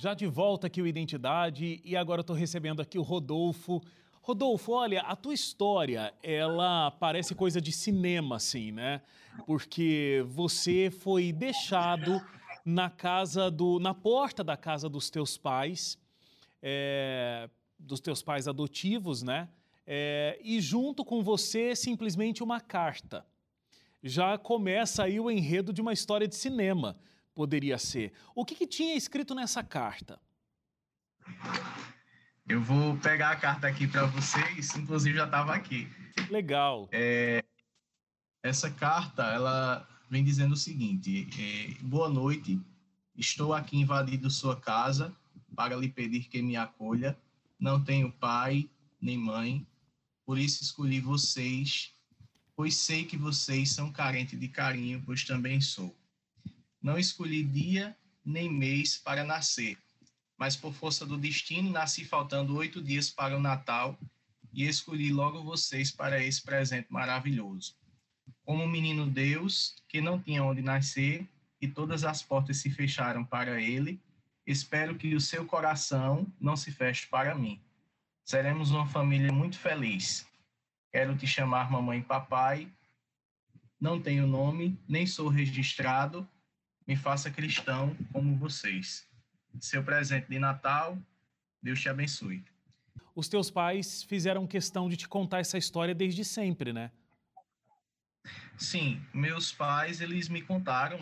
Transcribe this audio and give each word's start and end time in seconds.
Já 0.00 0.14
de 0.14 0.28
volta 0.28 0.68
aqui 0.68 0.80
o 0.80 0.86
Identidade 0.86 1.80
e 1.84 1.96
agora 1.96 2.20
estou 2.20 2.36
recebendo 2.36 2.80
aqui 2.80 3.00
o 3.00 3.02
Rodolfo. 3.02 3.82
Rodolfo, 4.22 4.70
olha, 4.70 5.00
a 5.00 5.16
tua 5.16 5.34
história, 5.34 6.14
ela 6.22 6.92
parece 6.92 7.34
coisa 7.34 7.60
de 7.60 7.72
cinema, 7.72 8.36
assim, 8.36 8.70
né? 8.70 9.02
Porque 9.44 10.24
você 10.28 10.88
foi 10.88 11.32
deixado 11.32 12.24
na 12.64 12.88
casa 12.88 13.50
do, 13.50 13.80
na 13.80 13.92
porta 13.92 14.44
da 14.44 14.56
casa 14.56 14.88
dos 14.88 15.10
teus 15.10 15.36
pais, 15.36 15.98
é, 16.62 17.50
dos 17.76 17.98
teus 17.98 18.22
pais 18.22 18.46
adotivos, 18.46 19.24
né? 19.24 19.48
É, 19.84 20.38
e 20.44 20.60
junto 20.60 21.04
com 21.04 21.24
você 21.24 21.74
simplesmente 21.74 22.40
uma 22.40 22.60
carta. 22.60 23.26
Já 24.00 24.38
começa 24.38 25.02
aí 25.02 25.18
o 25.18 25.28
enredo 25.28 25.72
de 25.72 25.80
uma 25.80 25.92
história 25.92 26.28
de 26.28 26.36
cinema 26.36 26.96
poderia 27.38 27.78
ser. 27.78 28.12
O 28.34 28.44
que, 28.44 28.56
que 28.56 28.66
tinha 28.66 28.96
escrito 28.96 29.32
nessa 29.32 29.62
carta? 29.62 30.20
Eu 32.48 32.60
vou 32.60 32.96
pegar 32.96 33.30
a 33.30 33.36
carta 33.36 33.68
aqui 33.68 33.86
para 33.86 34.06
vocês, 34.06 34.74
inclusive 34.74 35.16
já 35.16 35.24
estava 35.24 35.54
aqui. 35.54 35.88
Legal. 36.30 36.88
É, 36.90 37.44
essa 38.42 38.68
carta, 38.68 39.22
ela 39.22 39.88
vem 40.10 40.24
dizendo 40.24 40.54
o 40.54 40.56
seguinte: 40.56 41.28
é, 41.38 41.80
Boa 41.84 42.08
noite, 42.08 42.60
estou 43.16 43.54
aqui 43.54 43.76
invadindo 43.76 44.28
sua 44.28 44.60
casa 44.60 45.16
para 45.54 45.76
lhe 45.76 45.88
pedir 45.88 46.24
que 46.24 46.42
me 46.42 46.56
acolha. 46.56 47.16
Não 47.56 47.84
tenho 47.84 48.10
pai 48.10 48.68
nem 49.00 49.16
mãe, 49.16 49.64
por 50.26 50.38
isso 50.38 50.64
escolhi 50.64 50.98
vocês, 50.98 51.94
pois 52.56 52.74
sei 52.74 53.04
que 53.04 53.16
vocês 53.16 53.70
são 53.70 53.92
carentes 53.92 54.40
de 54.40 54.48
carinho, 54.48 55.00
pois 55.06 55.22
também 55.22 55.60
sou. 55.60 55.96
Não 56.80 56.98
escolhi 56.98 57.42
dia 57.42 57.96
nem 58.24 58.50
mês 58.50 58.96
para 58.96 59.24
nascer, 59.24 59.78
mas 60.36 60.56
por 60.56 60.72
força 60.72 61.04
do 61.04 61.18
destino 61.18 61.70
nasci 61.70 62.04
faltando 62.04 62.54
oito 62.56 62.80
dias 62.80 63.10
para 63.10 63.36
o 63.36 63.40
Natal 63.40 63.98
e 64.52 64.64
escolhi 64.66 65.12
logo 65.12 65.42
vocês 65.42 65.90
para 65.90 66.22
esse 66.22 66.42
presente 66.42 66.86
maravilhoso. 66.90 67.74
Como 68.44 68.64
um 68.64 68.68
menino 68.68 69.06
Deus 69.06 69.74
que 69.88 70.00
não 70.00 70.20
tinha 70.20 70.44
onde 70.44 70.62
nascer 70.62 71.28
e 71.60 71.66
todas 71.66 72.04
as 72.04 72.22
portas 72.22 72.58
se 72.58 72.70
fecharam 72.70 73.24
para 73.24 73.60
ele, 73.60 74.00
espero 74.46 74.94
que 74.94 75.14
o 75.14 75.20
seu 75.20 75.44
coração 75.44 76.26
não 76.40 76.56
se 76.56 76.70
feche 76.70 77.06
para 77.08 77.34
mim. 77.34 77.60
Seremos 78.24 78.70
uma 78.70 78.86
família 78.86 79.32
muito 79.32 79.58
feliz. 79.58 80.26
Quero 80.92 81.16
te 81.16 81.26
chamar 81.26 81.70
mamãe 81.70 81.98
e 81.98 82.02
papai. 82.02 82.70
Não 83.80 84.00
tenho 84.00 84.26
nome, 84.26 84.78
nem 84.88 85.06
sou 85.06 85.28
registrado, 85.28 86.28
me 86.88 86.96
faça 86.96 87.30
cristão 87.30 87.94
como 88.10 88.34
vocês. 88.34 89.06
Seu 89.60 89.84
presente 89.84 90.26
de 90.28 90.38
Natal, 90.38 90.98
Deus 91.62 91.78
te 91.78 91.88
abençoe. 91.90 92.42
Os 93.14 93.28
teus 93.28 93.50
pais 93.50 94.02
fizeram 94.04 94.46
questão 94.46 94.88
de 94.88 94.96
te 94.96 95.06
contar 95.06 95.40
essa 95.40 95.58
história 95.58 95.94
desde 95.94 96.24
sempre, 96.24 96.72
né? 96.72 96.90
Sim, 98.56 99.02
meus 99.12 99.52
pais, 99.52 100.00
eles 100.00 100.28
me 100.28 100.40
contaram, 100.40 100.98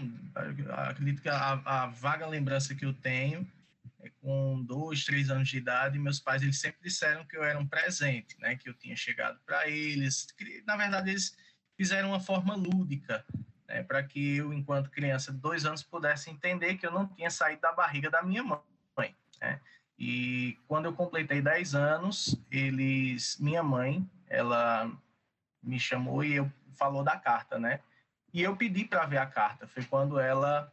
acredito 0.88 1.22
que 1.22 1.28
a, 1.28 1.52
a 1.64 1.86
vaga 1.86 2.26
lembrança 2.26 2.74
que 2.74 2.84
eu 2.84 2.92
tenho 2.92 3.46
é 4.00 4.10
com 4.20 4.62
dois, 4.62 5.04
três 5.04 5.30
anos 5.30 5.48
de 5.48 5.58
idade, 5.58 5.98
meus 5.98 6.20
pais, 6.20 6.42
eles 6.42 6.58
sempre 6.58 6.80
disseram 6.82 7.24
que 7.24 7.36
eu 7.36 7.44
era 7.44 7.58
um 7.58 7.66
presente, 7.66 8.38
né, 8.40 8.56
que 8.56 8.68
eu 8.68 8.74
tinha 8.74 8.96
chegado 8.96 9.38
para 9.46 9.68
eles, 9.68 10.26
que, 10.32 10.62
na 10.66 10.76
verdade, 10.76 11.10
eles 11.10 11.36
fizeram 11.76 12.10
uma 12.10 12.20
forma 12.20 12.54
lúdica 12.54 13.24
né, 13.68 13.82
para 13.82 14.02
que 14.02 14.36
eu, 14.36 14.52
enquanto 14.52 14.90
criança 14.90 15.32
de 15.32 15.38
dois 15.38 15.64
anos, 15.64 15.82
pudesse 15.82 16.30
entender 16.30 16.76
que 16.76 16.86
eu 16.86 16.90
não 16.90 17.06
tinha 17.06 17.30
saído 17.30 17.62
da 17.62 17.72
barriga 17.72 18.10
da 18.10 18.22
minha 18.22 18.42
mãe. 18.42 19.14
Né? 19.40 19.60
E 19.98 20.58
quando 20.66 20.86
eu 20.86 20.92
completei 20.92 21.40
10 21.40 21.74
anos, 21.74 22.36
eles, 22.50 23.38
minha 23.40 23.62
mãe, 23.62 24.08
ela 24.28 24.90
me 25.62 25.80
chamou 25.80 26.22
e 26.22 26.34
eu 26.34 26.52
falou 26.78 27.02
da 27.02 27.16
carta, 27.16 27.58
né? 27.58 27.80
E 28.32 28.42
eu 28.42 28.54
pedi 28.54 28.84
para 28.84 29.06
ver 29.06 29.18
a 29.18 29.26
carta. 29.26 29.66
Foi 29.66 29.82
quando 29.84 30.20
ela 30.20 30.70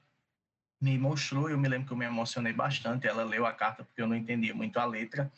me 0.81 0.97
mostrou, 0.97 1.50
eu 1.50 1.57
me 1.57 1.69
lembro 1.69 1.88
que 1.88 1.94
eu 1.94 1.97
me 1.97 2.06
emocionei 2.06 2.51
bastante. 2.51 3.07
Ela 3.07 3.23
leu 3.23 3.45
a 3.45 3.53
carta 3.53 3.85
porque 3.85 4.01
eu 4.01 4.07
não 4.07 4.16
entendia 4.16 4.53
muito 4.53 4.78
a 4.78 4.85
letra. 4.85 5.31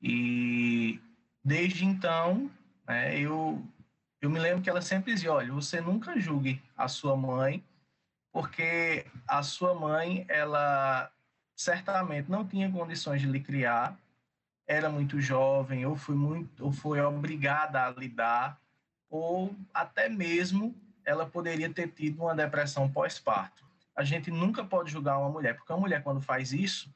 E 0.00 0.98
desde 1.44 1.84
então, 1.84 2.50
né, 2.88 3.18
eu 3.18 3.62
eu 4.20 4.28
me 4.28 4.38
lembro 4.38 4.62
que 4.62 4.68
ela 4.68 4.82
sempre 4.82 5.14
dizia: 5.14 5.32
olha, 5.32 5.52
você 5.52 5.80
nunca 5.80 6.18
julgue 6.18 6.62
a 6.76 6.88
sua 6.88 7.16
mãe, 7.16 7.64
porque 8.32 9.06
a 9.26 9.42
sua 9.42 9.74
mãe, 9.74 10.24
ela 10.28 11.10
certamente 11.56 12.30
não 12.30 12.46
tinha 12.46 12.70
condições 12.70 13.20
de 13.20 13.26
lhe 13.26 13.40
criar, 13.40 13.98
era 14.66 14.88
muito 14.88 15.20
jovem, 15.20 15.84
ou 15.84 15.96
foi 15.96 16.14
muito, 16.14 16.64
ou 16.64 16.72
foi 16.72 17.00
obrigada 17.00 17.84
a 17.84 17.90
lidar, 17.90 18.60
ou 19.08 19.54
até 19.74 20.08
mesmo 20.08 20.74
ela 21.04 21.26
poderia 21.26 21.72
ter 21.72 21.88
tido 21.88 22.22
uma 22.22 22.34
depressão 22.34 22.90
pós-parto. 22.90 23.64
A 23.96 24.04
gente 24.04 24.30
nunca 24.30 24.64
pode 24.64 24.90
julgar 24.90 25.18
uma 25.18 25.28
mulher, 25.28 25.56
porque 25.56 25.72
uma 25.72 25.80
mulher 25.80 26.02
quando 26.02 26.20
faz 26.20 26.52
isso, 26.52 26.92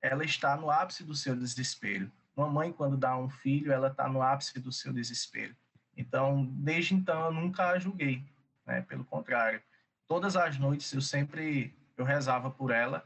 ela 0.00 0.24
está 0.24 0.56
no 0.56 0.70
ápice 0.70 1.02
do 1.02 1.14
seu 1.14 1.34
desespero. 1.34 2.10
Uma 2.36 2.48
mãe 2.48 2.72
quando 2.72 2.96
dá 2.96 3.16
um 3.16 3.28
filho, 3.28 3.72
ela 3.72 3.88
está 3.88 4.08
no 4.08 4.22
ápice 4.22 4.60
do 4.60 4.70
seu 4.70 4.92
desespero. 4.92 5.56
Então, 5.96 6.44
desde 6.44 6.94
então, 6.94 7.26
eu 7.26 7.32
nunca 7.32 7.70
a 7.70 7.78
julguei, 7.78 8.22
né? 8.66 8.82
Pelo 8.82 9.04
contrário, 9.04 9.60
todas 10.06 10.36
as 10.36 10.58
noites 10.58 10.92
eu 10.92 11.00
sempre 11.00 11.74
eu 11.96 12.04
rezava 12.04 12.50
por 12.50 12.70
ela 12.70 13.04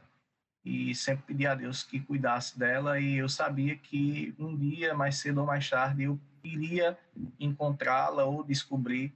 e 0.63 0.93
sempre 0.93 1.23
pedia 1.27 1.53
a 1.53 1.55
Deus 1.55 1.83
que 1.83 1.99
cuidasse 1.99 2.59
dela 2.59 2.99
e 2.99 3.15
eu 3.15 3.29
sabia 3.29 3.75
que 3.75 4.35
um 4.37 4.55
dia, 4.55 4.93
mais 4.93 5.15
cedo 5.15 5.39
ou 5.39 5.47
mais 5.47 5.69
tarde, 5.69 6.03
eu 6.03 6.19
iria 6.43 6.97
encontrá-la 7.39 8.25
ou 8.25 8.43
descobrir 8.43 9.13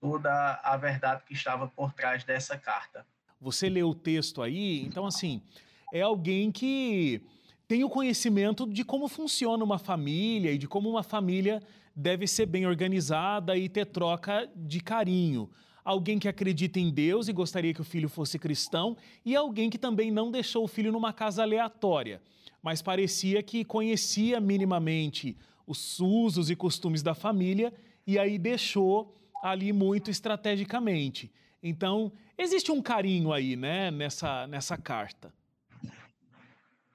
toda 0.00 0.60
a 0.62 0.76
verdade 0.76 1.22
que 1.24 1.34
estava 1.34 1.68
por 1.68 1.92
trás 1.92 2.24
dessa 2.24 2.56
carta. 2.56 3.06
Você 3.40 3.68
leu 3.68 3.90
o 3.90 3.94
texto 3.94 4.42
aí, 4.42 4.82
então 4.82 5.06
assim, 5.06 5.42
é 5.92 6.00
alguém 6.00 6.50
que 6.50 7.20
tem 7.68 7.84
o 7.84 7.90
conhecimento 7.90 8.66
de 8.66 8.84
como 8.84 9.08
funciona 9.08 9.62
uma 9.62 9.78
família 9.78 10.52
e 10.52 10.58
de 10.58 10.66
como 10.66 10.88
uma 10.88 11.02
família 11.02 11.62
deve 11.98 12.28
ser 12.28 12.46
bem 12.46 12.64
organizada 12.64 13.56
e 13.56 13.68
ter 13.68 13.84
troca 13.84 14.48
de 14.54 14.78
carinho. 14.78 15.50
Alguém 15.84 16.16
que 16.16 16.28
acredita 16.28 16.78
em 16.78 16.90
Deus 16.90 17.26
e 17.26 17.32
gostaria 17.32 17.74
que 17.74 17.80
o 17.80 17.84
filho 17.84 18.08
fosse 18.08 18.38
cristão, 18.38 18.96
e 19.24 19.34
alguém 19.34 19.68
que 19.68 19.76
também 19.76 20.08
não 20.08 20.30
deixou 20.30 20.62
o 20.62 20.68
filho 20.68 20.92
numa 20.92 21.12
casa 21.12 21.42
aleatória, 21.42 22.22
mas 22.62 22.80
parecia 22.80 23.42
que 23.42 23.64
conhecia 23.64 24.40
minimamente 24.40 25.36
os 25.66 25.98
usos 25.98 26.50
e 26.50 26.54
costumes 26.54 27.02
da 27.02 27.14
família 27.14 27.74
e 28.06 28.16
aí 28.16 28.38
deixou 28.38 29.16
ali 29.42 29.72
muito 29.72 30.08
estrategicamente. 30.08 31.32
Então, 31.60 32.12
existe 32.36 32.70
um 32.70 32.80
carinho 32.80 33.32
aí, 33.32 33.56
né, 33.56 33.90
nessa, 33.90 34.46
nessa 34.46 34.76
carta. 34.76 35.34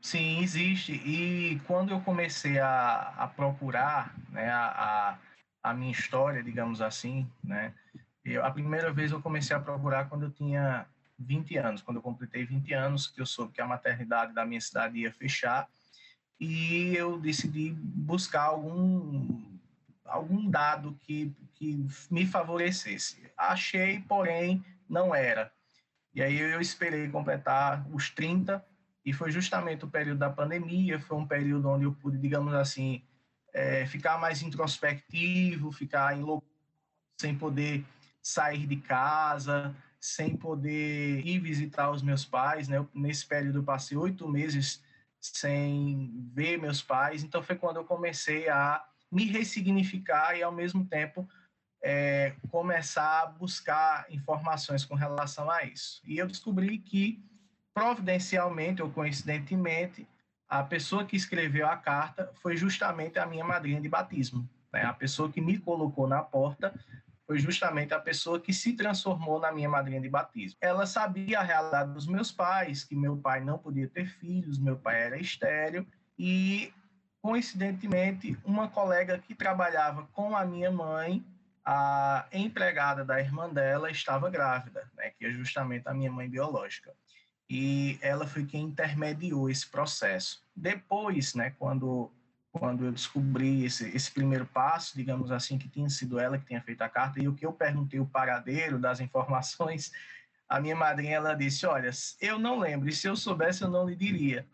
Sim, 0.04 0.42
existe. 0.42 0.92
E 0.92 1.62
quando 1.66 1.92
eu 1.92 2.02
comecei 2.02 2.60
a, 2.60 3.14
a 3.18 3.28
procurar 3.28 4.14
né, 4.30 4.50
a, 4.52 5.18
a 5.64 5.74
minha 5.74 5.94
história, 5.94 6.44
digamos 6.44 6.82
assim, 6.82 7.26
né, 7.42 7.74
eu, 8.26 8.46
a 8.46 8.52
primeira 8.52 8.92
vez 8.92 9.12
eu 9.14 9.22
comecei 9.22 9.56
a 9.56 9.62
procurar 9.62 10.10
quando 10.10 10.24
eu 10.24 10.32
tinha 10.32 10.86
20 11.18 11.58
anos, 11.58 11.82
quando 11.82 11.98
eu 11.98 12.04
completei 12.04 12.46
20 12.46 12.74
anos, 12.74 13.08
que 13.08 13.22
eu 13.22 13.26
soube 13.26 13.54
que 13.54 13.62
a 13.62 13.66
maternidade 13.66 14.34
da 14.34 14.46
minha 14.46 14.60
cidade 14.60 15.00
ia 15.00 15.12
fechar, 15.12 15.70
e 16.38 16.94
eu 16.98 17.18
decidi 17.18 17.72
buscar 17.72 18.44
algum, 18.44 19.42
algum 20.04 20.50
dado 20.50 21.00
que, 21.00 21.34
que 21.56 21.88
me 22.12 22.26
favorecesse. 22.26 23.32
Achei, 23.38 24.02
porém, 24.02 24.64
não 24.90 25.16
era. 25.16 25.50
E 26.14 26.22
aí 26.22 26.38
eu 26.38 26.60
esperei 26.60 27.08
completar 27.08 27.88
os 27.90 28.10
30 28.10 28.64
e 29.06 29.12
foi 29.12 29.32
justamente 29.32 29.84
o 29.84 29.90
período 29.90 30.20
da 30.20 30.30
pandemia, 30.30 31.00
foi 31.00 31.18
um 31.18 31.28
período 31.28 31.70
onde 31.70 31.84
eu 31.84 31.94
pude, 31.94 32.18
digamos 32.18 32.54
assim, 32.54 33.04
é, 33.54 33.86
ficar 33.86 34.18
mais 34.18 34.42
introspectivo, 34.42 35.72
ficar 35.72 36.18
em 36.18 36.24
sem 37.20 37.36
poder 37.36 37.86
sair 38.22 38.66
de 38.66 38.78
casa, 38.78 39.76
sem 40.00 40.36
poder 40.36 41.26
ir 41.26 41.40
visitar 41.40 41.92
os 41.92 42.02
meus 42.02 42.26
pais, 42.26 42.68
né? 42.68 42.78
Eu, 42.78 42.90
nesse 42.94 43.26
período 43.26 43.60
eu 43.60 43.64
passei 43.64 43.98
oito 43.98 44.28
meses 44.28 44.84
sem 45.20 46.12
ver 46.34 46.58
meus 46.58 46.82
pais, 46.82 47.24
então 47.24 47.42
foi 47.42 47.56
quando 47.56 47.78
eu 47.78 47.86
comecei 47.86 48.50
a 48.50 48.84
me 49.12 49.26
ressignificar 49.26 50.36
e 50.36 50.44
ao 50.44 50.52
mesmo 50.52 50.86
tempo 50.86 51.28
é, 51.82 52.36
começar 52.50 53.22
a 53.22 53.26
buscar 53.28 54.06
informações 54.10 54.84
com 54.84 54.96
relação 54.96 55.50
a 55.50 55.64
isso. 55.64 56.02
E 56.06 56.18
eu 56.18 56.28
descobri 56.28 56.80
que 56.80 57.24
providencialmente 57.74 58.82
ou 58.82 58.90
coincidentemente, 58.90 60.08
a 60.48 60.64
pessoa 60.64 61.06
que 61.06 61.16
escreveu 61.16 61.68
a 61.68 61.76
carta 61.76 62.32
foi 62.36 62.56
justamente 62.56 63.18
a 63.18 63.26
minha 63.26 63.44
madrinha 63.44 63.82
de 63.82 63.90
batismo. 63.90 64.48
Né? 64.72 64.84
A 64.84 64.94
pessoa 64.94 65.32
que 65.32 65.42
me 65.42 65.58
colocou 65.58 66.08
na 66.08 66.22
porta 66.22 66.74
foi 67.26 67.40
justamente 67.40 67.94
a 67.94 68.00
pessoa 68.00 68.40
que 68.40 68.54
se 68.54 68.74
transformou 68.74 69.40
na 69.40 69.52
minha 69.52 69.70
madrinha 69.70 70.02
de 70.02 70.10
batismo. 70.10 70.58
Ela 70.62 70.86
sabia 70.86 71.40
a 71.40 71.44
realidade 71.44 71.94
dos 71.94 72.06
meus 72.06 72.32
pais, 72.32 72.84
que 72.84 72.96
meu 72.96 73.18
pai 73.18 73.42
não 73.42 73.58
podia 73.58 73.88
ter 73.88 74.08
filhos, 74.08 74.60
meu 74.60 74.78
pai 74.78 75.02
era 75.02 75.18
estéreo, 75.18 75.88
e 76.20 76.72
coincidentemente, 77.22 78.38
uma 78.44 78.68
colega 78.68 79.18
que 79.18 79.34
trabalhava 79.34 80.06
com 80.12 80.36
a 80.36 80.46
minha 80.46 80.70
mãe, 80.70 81.26
a 81.66 82.28
empregada 82.34 83.06
da 83.06 83.20
irmã 83.22 83.50
dela, 83.50 83.90
estava 83.90 84.30
grávida, 84.30 84.88
né, 84.98 85.12
que 85.18 85.26
é 85.26 85.32
justamente 85.32 85.88
a 85.88 85.94
minha 85.94 86.12
mãe 86.12 86.30
biológica. 86.30 86.94
E 87.50 88.00
ela 88.02 88.26
foi 88.26 88.46
quem 88.46 88.64
intermediou 88.64 89.50
esse 89.50 89.68
processo. 89.68 90.44
Depois, 90.56 91.36
né, 91.36 91.54
quando 91.58 92.12
quando 92.54 92.86
eu 92.86 92.92
descobri 92.92 93.66
esse, 93.66 93.90
esse 93.98 94.12
primeiro 94.12 94.46
passo, 94.46 94.96
digamos 94.96 95.32
assim, 95.32 95.58
que 95.58 95.68
tinha 95.68 95.90
sido 95.90 96.20
ela 96.20 96.38
que 96.38 96.46
tinha 96.46 96.62
feito 96.62 96.84
a 96.84 96.88
carta, 96.88 97.20
e 97.20 97.28
o 97.28 97.34
que 97.34 97.44
eu 97.44 97.52
perguntei 97.52 98.00
o 98.00 98.06
paradeiro 98.06 98.78
das 98.78 99.00
informações, 99.02 99.92
a 100.48 100.60
minha 100.60 100.76
madrinha 100.76 101.16
ela 101.16 101.34
disse: 101.34 101.66
Olha, 101.66 101.90
eu 102.22 102.38
não 102.38 102.60
lembro, 102.60 102.88
e 102.88 102.94
se 102.94 103.08
eu 103.08 103.16
soubesse 103.16 103.64
eu 103.64 103.70
não 103.70 103.90
lhe 103.90 103.96
diria, 103.96 104.46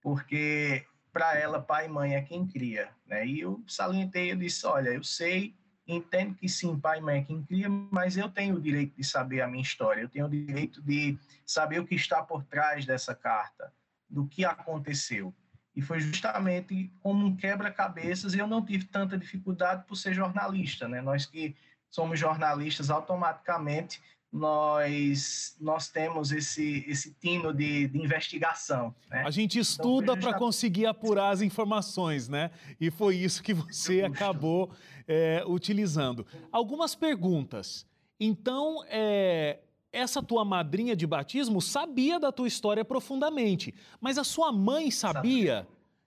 porque 0.00 0.86
para 1.12 1.38
ela, 1.38 1.60
pai 1.60 1.84
e 1.84 1.88
mãe 1.90 2.14
é 2.14 2.22
quem 2.22 2.46
cria. 2.46 2.88
Né? 3.06 3.26
E 3.26 3.40
eu 3.40 3.62
salientei, 3.66 4.32
eu 4.32 4.36
disse: 4.36 4.66
Olha, 4.66 4.88
eu 4.88 5.04
sei, 5.04 5.54
entendo 5.86 6.34
que 6.34 6.48
sim, 6.48 6.78
pai 6.78 6.98
e 6.98 7.02
mãe 7.02 7.18
é 7.18 7.22
quem 7.22 7.42
cria, 7.42 7.68
mas 7.68 8.16
eu 8.16 8.28
tenho 8.28 8.56
o 8.56 8.60
direito 8.60 8.96
de 8.96 9.04
saber 9.04 9.40
a 9.40 9.48
minha 9.48 9.62
história, 9.62 10.02
eu 10.02 10.08
tenho 10.08 10.26
o 10.26 10.30
direito 10.30 10.80
de 10.82 11.18
saber 11.44 11.80
o 11.80 11.86
que 11.86 11.94
está 11.94 12.22
por 12.22 12.44
trás 12.44 12.86
dessa 12.86 13.14
carta, 13.14 13.72
do 14.08 14.26
que 14.26 14.44
aconteceu. 14.44 15.34
E 15.74 15.80
foi 15.80 16.00
justamente 16.00 16.92
como 17.00 17.26
um 17.26 17.36
quebra-cabeças, 17.36 18.34
e 18.34 18.38
eu 18.38 18.46
não 18.46 18.64
tive 18.64 18.84
tanta 18.84 19.16
dificuldade 19.16 19.84
por 19.86 19.96
ser 19.96 20.12
jornalista, 20.12 20.86
né? 20.86 21.00
Nós 21.00 21.26
que 21.26 21.56
somos 21.90 22.18
jornalistas, 22.18 22.90
automaticamente 22.90 24.00
nós 24.32 25.54
nós 25.60 25.88
temos 25.88 26.32
esse 26.32 26.84
esse 26.88 27.12
tino 27.14 27.52
de, 27.52 27.86
de 27.88 27.98
investigação. 27.98 28.94
Né? 29.10 29.22
A 29.26 29.30
gente 29.30 29.58
então, 29.58 29.62
estuda 29.62 30.12
então, 30.12 30.16
para 30.16 30.38
conseguir 30.38 30.86
apurar 30.86 31.30
as 31.30 31.42
informações, 31.42 32.28
né? 32.28 32.50
E 32.80 32.90
foi 32.90 33.16
isso 33.16 33.42
que 33.42 33.52
você 33.52 34.02
acabou 34.02 34.72
é, 35.06 35.44
utilizando. 35.46 36.26
Algumas 36.50 36.94
perguntas. 36.94 37.86
Então, 38.18 38.82
é, 38.88 39.58
essa 39.92 40.22
tua 40.22 40.44
madrinha 40.44 40.96
de 40.96 41.06
batismo 41.06 41.60
sabia 41.60 42.18
da 42.18 42.32
tua 42.32 42.48
história 42.48 42.84
profundamente, 42.84 43.74
mas 44.00 44.16
a 44.16 44.24
sua 44.24 44.50
mãe 44.50 44.90
sabia? 44.90 45.66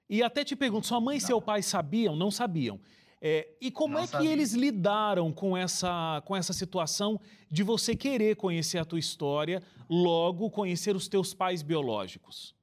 E 0.10 0.24
até 0.24 0.44
te 0.44 0.56
pergunto, 0.56 0.88
sua 0.88 1.02
mãe 1.02 1.18
e 1.18 1.22
seu 1.22 1.42
pai 1.42 1.62
sabiam? 1.62 2.16
Não 2.16 2.32
sabiam. 2.32 2.80
É, 3.28 3.48
e 3.60 3.72
como 3.72 3.98
é 3.98 4.06
que 4.06 4.28
eles 4.28 4.54
lidaram 4.54 5.34
com 5.34 5.58
essa, 5.58 6.22
com 6.26 6.36
essa 6.36 6.54
situação 6.54 7.20
de 7.50 7.64
você 7.64 7.96
querer 7.96 8.36
conhecer 8.36 8.78
a 8.78 8.86
tua 8.86 9.00
história, 9.00 9.64
logo 9.90 10.52
conhecer 10.52 10.96
os 10.96 11.08
teus 11.08 11.34
pais 11.34 11.64
biológicos? 11.64 12.56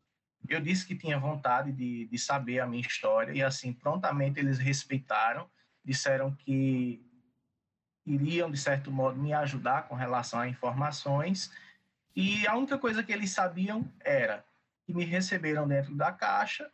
Eu 0.48 0.60
disse 0.60 0.86
que 0.86 0.94
tinha 0.94 1.18
vontade 1.18 1.72
de, 1.72 2.06
de 2.06 2.16
saber 2.16 2.60
a 2.60 2.66
minha 2.68 2.80
história 2.80 3.32
e 3.32 3.42
assim 3.42 3.72
prontamente 3.72 4.38
eles 4.38 4.58
respeitaram, 4.60 5.50
disseram 5.84 6.32
que 6.32 7.04
iriam, 8.06 8.48
de 8.48 8.56
certo 8.56 8.88
modo, 8.92 9.20
me 9.20 9.32
ajudar 9.32 9.88
com 9.88 9.96
relação 9.96 10.38
a 10.38 10.48
informações. 10.48 11.50
E 12.14 12.46
a 12.46 12.54
única 12.54 12.78
coisa 12.78 13.02
que 13.02 13.10
eles 13.10 13.30
sabiam 13.30 13.92
era 13.98 14.44
que 14.86 14.94
me 14.94 15.04
receberam 15.04 15.66
dentro 15.66 15.92
da 15.96 16.12
caixa, 16.12 16.70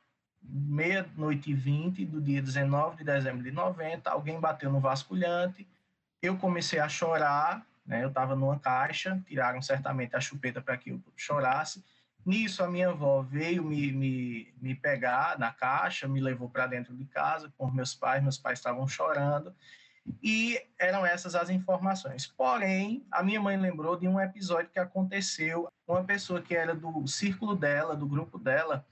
meia-noite 0.49 1.51
e 1.51 1.55
vinte 1.55 2.05
do 2.05 2.21
dia 2.21 2.41
19 2.41 2.97
de 2.97 3.05
dezembro 3.05 3.43
de 3.43 3.51
90, 3.51 4.11
alguém 4.11 4.41
bateu 4.41 4.73
no 4.73 4.81
vasculhante, 4.81 5.69
eu 6.23 6.37
comecei 6.37 6.79
a 6.79 6.89
chorar, 6.89 7.65
né? 7.87 8.03
eu 8.03 8.09
estava 8.09 8.35
numa 8.35 8.59
caixa, 8.59 9.23
tiraram 9.27 9.61
certamente 9.61 10.17
a 10.17 10.21
chupeta 10.21 10.61
para 10.61 10.77
que 10.77 10.91
eu 10.91 11.01
chorasse. 11.17 11.85
Nisso, 12.25 12.63
a 12.63 12.69
minha 12.69 12.91
avó 12.91 13.23
veio 13.23 13.63
me, 13.65 13.93
me, 13.93 14.55
me 14.61 14.75
pegar 14.75 15.39
na 15.39 15.53
caixa, 15.53 16.09
me 16.09 16.21
levou 16.21 16.49
para 16.49 16.67
dentro 16.67 16.95
de 16.95 17.05
casa 17.05 17.53
com 17.57 17.71
meus 17.71 17.95
pais, 17.95 18.23
meus 18.23 18.37
pais 18.37 18.59
estavam 18.59 18.87
chorando, 18.89 19.55
e 20.23 20.61
eram 20.79 21.07
essas 21.07 21.35
as 21.35 21.51
informações. 21.51 22.27
Porém, 22.27 23.07
a 23.11 23.23
minha 23.23 23.41
mãe 23.41 23.57
lembrou 23.57 23.97
de 23.97 24.09
um 24.09 24.21
episódio 24.21 24.71
que 24.71 24.79
aconteceu. 24.79 25.69
Uma 25.87 26.05
pessoa 26.05 26.43
que 26.43 26.55
era 26.55 26.75
do 26.75 27.07
círculo 27.07 27.55
dela, 27.55 27.97
do 27.97 28.07
grupo 28.07 28.39
dela, 28.39 28.87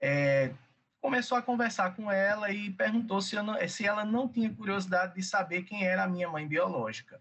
é, 0.00 0.52
começou 1.00 1.38
a 1.38 1.42
conversar 1.42 1.94
com 1.94 2.10
ela 2.10 2.50
e 2.50 2.70
perguntou 2.70 3.20
se, 3.20 3.36
não, 3.36 3.68
se 3.68 3.86
ela 3.86 4.04
não 4.04 4.28
tinha 4.28 4.52
curiosidade 4.52 5.14
de 5.14 5.22
saber 5.22 5.62
quem 5.62 5.84
era 5.84 6.04
a 6.04 6.08
minha 6.08 6.28
mãe 6.28 6.46
biológica. 6.46 7.20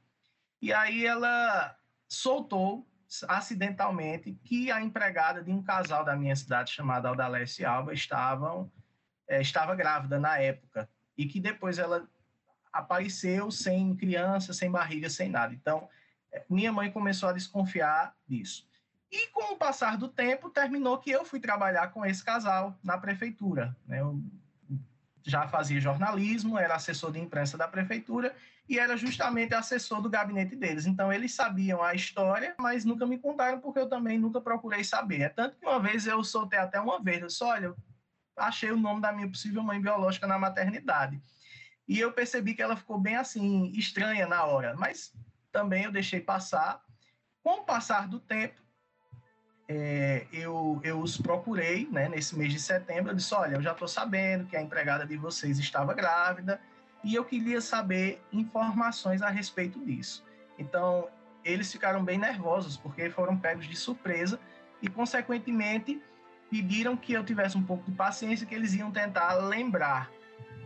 E 0.61 0.73
aí 0.73 1.05
ela 1.05 1.77
soltou 2.07 2.87
acidentalmente 3.27 4.33
que 4.43 4.71
a 4.71 4.81
empregada 4.81 5.43
de 5.43 5.51
um 5.51 5.61
casal 5.61 6.03
da 6.03 6.15
minha 6.15 6.35
cidade 6.35 6.71
chamada 6.71 7.07
Aldalesse 7.07 7.63
Alba 7.63 7.93
estavam, 7.93 8.71
é, 9.27 9.39
estava 9.39 9.75
grávida 9.75 10.19
na 10.19 10.37
época 10.37 10.89
e 11.17 11.25
que 11.25 11.39
depois 11.39 11.77
ela 11.77 12.07
apareceu 12.73 13.49
sem 13.49 13.95
criança, 13.95 14.53
sem 14.53 14.69
barriga, 14.69 15.09
sem 15.09 15.29
nada. 15.29 15.53
Então, 15.53 15.87
minha 16.49 16.71
mãe 16.71 16.91
começou 16.91 17.29
a 17.29 17.33
desconfiar 17.33 18.15
disso. 18.27 18.67
E 19.11 19.27
com 19.29 19.53
o 19.53 19.57
passar 19.57 19.97
do 19.97 20.07
tempo, 20.07 20.49
terminou 20.49 20.97
que 20.97 21.09
eu 21.09 21.23
fui 21.23 21.39
trabalhar 21.39 21.87
com 21.89 22.05
esse 22.05 22.23
casal 22.23 22.77
na 22.83 22.97
prefeitura. 22.97 23.75
Né? 23.85 24.01
Eu 24.01 24.21
já 25.23 25.47
fazia 25.47 25.79
jornalismo, 25.79 26.57
era 26.57 26.75
assessor 26.75 27.11
de 27.11 27.19
imprensa 27.19 27.57
da 27.57 27.67
prefeitura 27.67 28.35
e 28.67 28.77
era 28.77 28.97
justamente 28.97 29.53
assessor 29.53 30.01
do 30.01 30.09
gabinete 30.09 30.55
deles. 30.55 30.85
Então, 30.85 31.11
eles 31.11 31.33
sabiam 31.33 31.81
a 31.81 31.93
história, 31.93 32.55
mas 32.59 32.83
nunca 32.83 33.05
me 33.05 33.17
contaram 33.17 33.59
porque 33.59 33.79
eu 33.79 33.87
também 33.87 34.19
nunca 34.19 34.41
procurei 34.41 34.83
saber. 34.83 35.21
É 35.21 35.29
tanto 35.29 35.57
que 35.57 35.65
uma 35.65 35.79
vez 35.79 36.05
eu 36.05 36.21
soltei 36.23 36.59
até 36.59 36.79
uma 36.79 37.01
vez, 37.01 37.21
eu 37.21 37.27
disse, 37.27 37.43
olha, 37.43 37.67
eu 37.67 37.77
achei 38.35 38.71
o 38.71 38.77
nome 38.77 39.01
da 39.01 39.11
minha 39.11 39.29
possível 39.29 39.63
mãe 39.63 39.79
biológica 39.81 40.27
na 40.27 40.37
maternidade. 40.37 41.21
E 41.87 41.97
eu 41.99 42.11
percebi 42.11 42.53
que 42.53 42.61
ela 42.61 42.75
ficou 42.75 42.99
bem 42.99 43.15
assim, 43.15 43.71
estranha 43.73 44.27
na 44.27 44.43
hora, 44.43 44.75
mas 44.75 45.13
também 45.51 45.85
eu 45.85 45.91
deixei 45.91 46.19
passar. 46.19 46.81
Com 47.41 47.61
o 47.61 47.63
passar 47.63 48.09
do 48.09 48.19
tempo, 48.19 48.61
é, 49.67 50.25
eu, 50.31 50.79
eu 50.83 50.99
os 50.99 51.17
procurei 51.17 51.87
né, 51.91 52.07
nesse 52.07 52.37
mês 52.37 52.53
de 52.53 52.59
setembro. 52.59 53.11
Eu 53.11 53.15
disse: 53.15 53.33
Olha, 53.33 53.55
eu 53.55 53.61
já 53.61 53.73
estou 53.73 53.87
sabendo 53.87 54.45
que 54.45 54.55
a 54.55 54.61
empregada 54.61 55.05
de 55.05 55.17
vocês 55.17 55.59
estava 55.59 55.93
grávida 55.93 56.59
e 57.03 57.13
eu 57.13 57.25
queria 57.25 57.59
saber 57.59 58.21
informações 58.31 59.21
a 59.21 59.29
respeito 59.29 59.83
disso. 59.83 60.25
Então, 60.57 61.07
eles 61.43 61.71
ficaram 61.71 62.03
bem 62.03 62.17
nervosos 62.17 62.77
porque 62.77 63.09
foram 63.09 63.37
pegos 63.37 63.67
de 63.67 63.75
surpresa 63.75 64.39
e, 64.81 64.87
consequentemente, 64.87 66.01
pediram 66.49 66.95
que 66.95 67.13
eu 67.13 67.23
tivesse 67.23 67.57
um 67.57 67.63
pouco 67.63 67.83
de 67.89 67.95
paciência, 67.95 68.47
que 68.47 68.55
eles 68.55 68.73
iam 68.73 68.91
tentar 68.91 69.33
lembrar. 69.33 70.09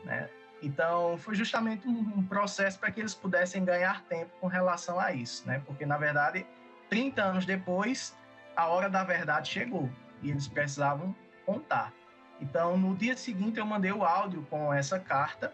Né? 0.05 0.29
Então, 0.61 1.17
foi 1.17 1.33
justamente 1.33 1.87
um, 1.87 2.23
processo 2.23 2.79
para 2.79 2.91
que 2.91 2.99
eles 2.99 3.15
pudessem 3.15 3.65
ganhar 3.65 4.03
tempo 4.03 4.31
com 4.39 4.47
relação 4.47 4.99
a 4.99 5.11
isso, 5.11 5.47
né? 5.47 5.61
Porque, 5.65 5.87
na 5.87 5.97
verdade, 5.97 6.45
30 6.89 7.23
anos 7.23 7.45
depois, 7.45 8.15
a 8.55 8.67
hora 8.67 8.89
da 8.89 9.03
verdade 9.03 9.49
chegou 9.49 9.89
e 10.21 10.29
eles 10.29 10.47
precisavam 10.47 11.15
contar. 11.45 11.93
Então, 12.39 12.77
no 12.77 12.95
dia 12.95 13.15
seguinte, 13.15 13.59
eu 13.59 13.65
mandei 13.65 13.91
o 13.91 14.03
áudio 14.03 14.45
com 14.49 14.73
essa 14.73 14.99
carta. 14.99 15.53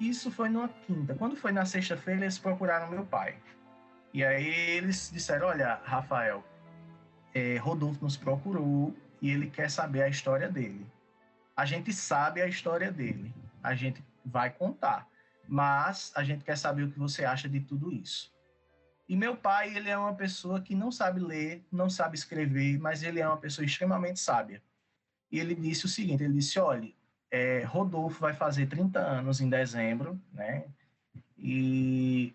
Isso 0.00 0.30
foi 0.30 0.48
numa 0.48 0.68
quinta. 0.68 1.14
Quando 1.14 1.36
foi 1.36 1.52
na 1.52 1.64
sexta-feira, 1.64 2.22
eles 2.22 2.38
procuraram 2.38 2.90
meu 2.90 3.04
pai. 3.04 3.36
E 4.12 4.24
aí 4.24 4.46
eles 4.46 5.10
disseram: 5.12 5.46
Olha, 5.48 5.80
Rafael, 5.84 6.44
é, 7.34 7.56
Rodolfo 7.58 8.02
nos 8.02 8.16
procurou 8.16 8.94
e 9.20 9.30
ele 9.30 9.48
quer 9.48 9.70
saber 9.70 10.02
a 10.02 10.08
história 10.08 10.48
dele. 10.48 10.86
A 11.56 11.64
gente 11.64 11.92
sabe 11.92 12.42
a 12.42 12.46
história 12.46 12.90
dele. 12.90 13.32
A 13.62 13.74
gente 13.74 14.04
vai 14.24 14.50
contar. 14.50 15.06
Mas 15.48 16.12
a 16.16 16.24
gente 16.24 16.44
quer 16.44 16.58
saber 16.58 16.82
o 16.82 16.90
que 16.90 16.98
você 16.98 17.24
acha 17.24 17.48
de 17.48 17.60
tudo 17.60 17.92
isso. 17.92 18.32
E 19.08 19.16
meu 19.16 19.36
pai, 19.36 19.76
ele 19.76 19.88
é 19.88 19.96
uma 19.96 20.14
pessoa 20.14 20.60
que 20.60 20.74
não 20.74 20.90
sabe 20.90 21.20
ler, 21.20 21.64
não 21.70 21.88
sabe 21.88 22.16
escrever, 22.16 22.78
mas 22.78 23.02
ele 23.02 23.20
é 23.20 23.26
uma 23.26 23.36
pessoa 23.36 23.64
extremamente 23.64 24.18
sábia. 24.18 24.60
E 25.30 25.38
ele 25.38 25.54
disse 25.54 25.84
o 25.84 25.88
seguinte, 25.88 26.24
ele 26.24 26.34
disse, 26.34 26.58
olha, 26.58 26.92
é, 27.30 27.62
Rodolfo 27.64 28.20
vai 28.20 28.34
fazer 28.34 28.66
30 28.66 28.98
anos 28.98 29.40
em 29.40 29.48
dezembro, 29.48 30.20
né? 30.32 30.64
E 31.38 32.34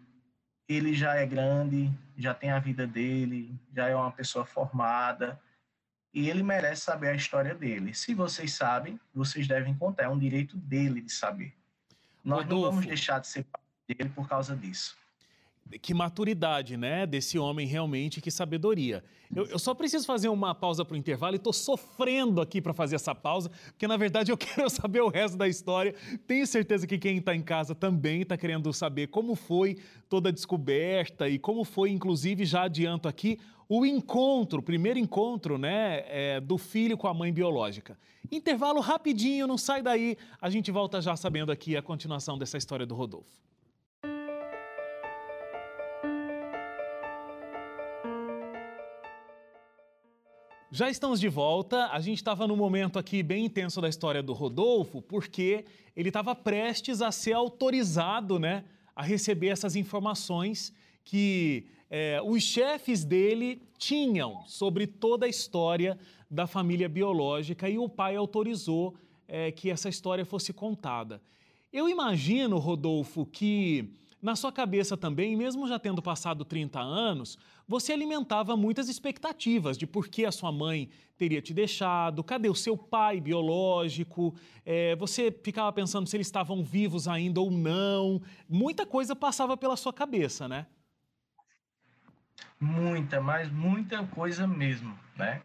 ele 0.68 0.94
já 0.94 1.16
é 1.16 1.25
grande, 1.25 1.92
já 2.18 2.34
tem 2.34 2.51
a 2.51 2.60
vida 2.60 2.88
dele, 2.88 3.54
já 3.75 3.88
é 3.88 3.96
uma 3.96 4.12
pessoa 4.12 4.46
formada, 4.46 5.40
e 6.13 6.30
ele 6.30 6.44
merece 6.44 6.84
saber 6.84 7.10
a 7.10 7.16
história 7.16 7.56
dele. 7.56 7.94
Se 7.94 8.13
vocês 8.13 8.54
sabem, 8.54 9.00
vocês 9.13 9.48
devem 9.48 9.74
contar, 9.74 10.04
é 10.04 10.10
um 10.10 10.20
direito 10.20 10.58
dele 10.58 11.01
de 11.01 11.12
saber. 11.12 11.54
Nós 12.24 12.44
Rodolfo, 12.44 12.66
não 12.66 12.72
vamos 12.72 12.86
deixar 12.86 13.20
de 13.20 13.28
ser 13.28 13.46
dele 13.88 14.10
por 14.10 14.28
causa 14.28 14.56
disso. 14.56 14.98
Que 15.82 15.94
maturidade, 15.94 16.75
né? 16.75 17.06
Desse 17.06 17.39
homem 17.39 17.68
realmente, 17.68 18.22
que 18.22 18.30
sabedoria. 18.30 19.03
Eu, 19.34 19.46
eu 19.46 19.60
só 19.60 19.74
preciso 19.74 20.06
fazer 20.06 20.27
uma 20.27 20.53
pausa 20.53 20.84
para 20.84 20.94
o 20.94 20.98
intervalo 20.98 21.36
e 21.36 21.38
estou 21.38 21.53
sofrendo 21.53 22.41
aqui 22.41 22.62
para 22.62 22.74
fazer 22.74 22.96
essa 22.96 23.15
pausa, 23.15 23.50
porque 23.68 23.88
na 23.88 23.96
verdade 23.96 24.32
eu 24.32 24.38
quero 24.38 24.70
saber 24.70 25.01
o 25.01 25.08
resto 25.08 25.38
da 25.38 25.48
história. 25.48 25.96
Tenho 26.27 26.46
certeza 26.46 26.86
que 26.86 26.98
quem 26.98 27.18
está 27.18 27.34
em 27.34 27.41
casa 27.41 27.74
também 27.74 28.22
está 28.22 28.36
querendo 28.36 28.72
saber 28.74 29.08
como 29.08 29.36
foi 29.36 29.77
toda 30.10 30.30
a 30.30 30.32
descoberta 30.32 31.30
e 31.30 31.39
como 31.39 31.63
foi, 31.63 31.91
inclusive, 31.91 32.44
já 32.46 32.63
adianto 32.63 33.08
aqui, 33.08 33.39
o 33.70 33.86
encontro, 33.86 34.60
o 34.60 34.63
primeiro 34.63 35.00
encontro, 35.00 35.58
né, 35.58 36.03
é, 36.08 36.41
do 36.41 36.58
filho 36.58 36.98
com 36.98 37.08
a 37.08 37.13
mãe 37.13 37.32
biológica. 37.32 37.98
Intervalo 38.30 38.82
rapidinho, 38.82 39.48
não 39.48 39.58
sai 39.58 39.82
daí. 39.82 40.18
A 40.41 40.50
gente 40.50 40.70
volta 40.72 41.01
já 41.01 41.15
sabendo 41.15 41.53
aqui 41.53 41.77
a 41.77 41.82
continuação 41.82 42.38
dessa 42.38 42.58
história 42.58 42.86
do 42.86 42.94
Rodolfo. 42.94 43.32
Já 50.74 50.90
estamos 50.90 51.20
de 51.20 51.28
volta. 51.28 51.88
A 51.88 52.00
gente 52.00 52.20
estava 52.20 52.48
num 52.48 52.56
momento 52.56 52.98
aqui 52.98 53.22
bem 53.22 53.44
intenso 53.44 53.82
da 53.82 53.90
história 53.90 54.24
do 54.24 54.32
Rodolfo, 54.32 55.01
porque 55.01 55.66
ele 55.98 56.08
estava 56.08 56.34
prestes 56.34 57.01
a 57.01 57.12
ser 57.12 57.34
autorizado 57.34 58.40
né, 58.40 58.63
a 58.96 59.04
receber 59.04 59.50
essas 59.50 59.75
informações 59.75 60.74
que 61.04 61.66
é, 61.90 62.22
os 62.24 62.42
chefes 62.42 63.04
dele 63.04 63.62
tinham 63.78 64.46
sobre 64.48 64.88
toda 64.88 65.25
a 65.25 65.30
história 65.30 66.00
da 66.30 66.48
família 66.48 66.88
biológica 66.88 67.68
e 67.68 67.78
o 67.78 67.90
pai 67.90 68.16
autorizou 68.16 68.96
é, 69.28 69.51
que 69.51 69.70
essa 69.70 69.90
história 69.90 70.24
fosse 70.24 70.54
contada. 70.54 71.22
Eu 71.74 71.90
imagino, 71.90 72.58
Rodolfo, 72.58 73.25
que 73.25 73.90
na 74.22 74.36
sua 74.36 74.51
cabeça 74.51 74.96
também, 74.96 75.36
mesmo 75.36 75.68
já 75.68 75.80
tendo 75.80 76.01
passado 76.01 76.46
30 76.46 76.80
anos, 76.80 77.38
você 77.68 77.92
alimentava 77.92 78.56
muitas 78.56 78.88
expectativas 78.88 79.78
de 79.78 79.88
por 79.88 80.08
que 80.08 80.25
a 80.25 80.32
sua 80.32 80.51
mãe 80.51 80.90
teria 81.18 81.42
te 81.42 81.54
deixado, 81.54 82.24
cadê 82.24 82.50
o 82.50 82.56
seu 82.56 82.78
pai 82.78 83.20
biológico, 83.20 84.36
é, 84.66 84.96
você 84.96 85.32
ficava 85.32 85.72
pensando 85.74 86.08
se 86.08 86.16
eles 86.16 86.28
estavam 86.28 86.63
vivos 86.63 87.08
ainda 87.08 87.42
ou 87.42 87.50
não. 87.50 88.22
Muita 88.48 88.86
coisa 88.86 89.16
passava 89.16 89.58
pela 89.58 89.75
sua 89.75 89.92
cabeça, 89.92 90.48
né? 90.48 90.68
Muita, 92.60 93.20
mas 93.20 93.51
muita 93.51 94.06
coisa 94.06 94.46
mesmo, 94.46 94.98
né? 95.16 95.42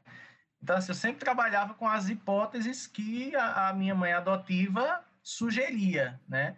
Então, 0.62 0.76
assim, 0.76 0.90
eu 0.90 0.96
sempre 0.96 1.20
trabalhava 1.20 1.74
com 1.74 1.88
as 1.88 2.08
hipóteses 2.08 2.86
que 2.86 3.34
a, 3.36 3.68
a 3.68 3.72
minha 3.72 3.94
mãe 3.94 4.12
adotiva 4.12 5.02
sugeria, 5.22 6.20
né? 6.28 6.56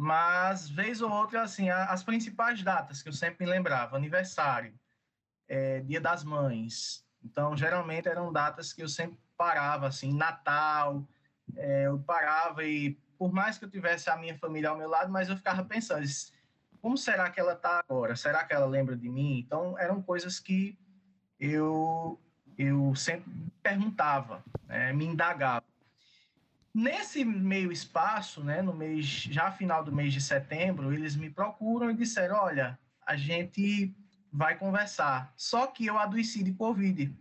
Mas, 0.00 0.70
vez 0.70 1.02
ou 1.02 1.10
outra, 1.10 1.42
assim, 1.42 1.70
as 1.70 2.04
principais 2.04 2.62
datas 2.62 3.02
que 3.02 3.08
eu 3.08 3.12
sempre 3.12 3.44
me 3.44 3.50
lembrava, 3.50 3.96
aniversário, 3.96 4.72
é, 5.48 5.80
dia 5.80 6.00
das 6.00 6.22
mães. 6.22 7.04
Então, 7.20 7.56
geralmente 7.56 8.08
eram 8.08 8.32
datas 8.32 8.72
que 8.72 8.80
eu 8.80 8.88
sempre 8.88 9.18
parava, 9.36 9.88
assim, 9.88 10.14
Natal, 10.14 11.04
é, 11.56 11.88
eu 11.88 11.98
parava 11.98 12.62
e, 12.62 12.96
por 13.18 13.32
mais 13.32 13.58
que 13.58 13.64
eu 13.64 13.70
tivesse 13.70 14.08
a 14.08 14.16
minha 14.16 14.38
família 14.38 14.68
ao 14.68 14.78
meu 14.78 14.88
lado, 14.88 15.10
mas 15.10 15.28
eu 15.28 15.36
ficava 15.36 15.64
pensando, 15.64 16.06
como 16.80 16.96
será 16.96 17.28
que 17.28 17.40
ela 17.40 17.54
está 17.54 17.80
agora? 17.80 18.14
Será 18.14 18.44
que 18.44 18.54
ela 18.54 18.66
lembra 18.66 18.96
de 18.96 19.08
mim? 19.08 19.40
Então, 19.40 19.76
eram 19.80 20.00
coisas 20.00 20.38
que 20.38 20.78
eu, 21.40 22.20
eu 22.56 22.94
sempre 22.94 23.32
perguntava, 23.60 24.44
né, 24.68 24.92
me 24.92 25.06
indagava. 25.06 25.66
Nesse 26.78 27.24
meio 27.24 27.72
espaço, 27.72 28.40
né, 28.40 28.62
no 28.62 28.72
mês, 28.72 29.04
já 29.04 29.50
final 29.50 29.82
do 29.82 29.90
mês 29.90 30.12
de 30.12 30.20
setembro, 30.20 30.94
eles 30.94 31.16
me 31.16 31.28
procuram 31.28 31.90
e 31.90 31.94
disseram: 31.94 32.36
olha, 32.36 32.78
a 33.04 33.16
gente 33.16 33.92
vai 34.32 34.56
conversar. 34.56 35.32
Só 35.36 35.66
que 35.66 35.86
eu 35.86 35.98
adoeci 35.98 36.44
de 36.44 36.52
Covid. 36.52 37.12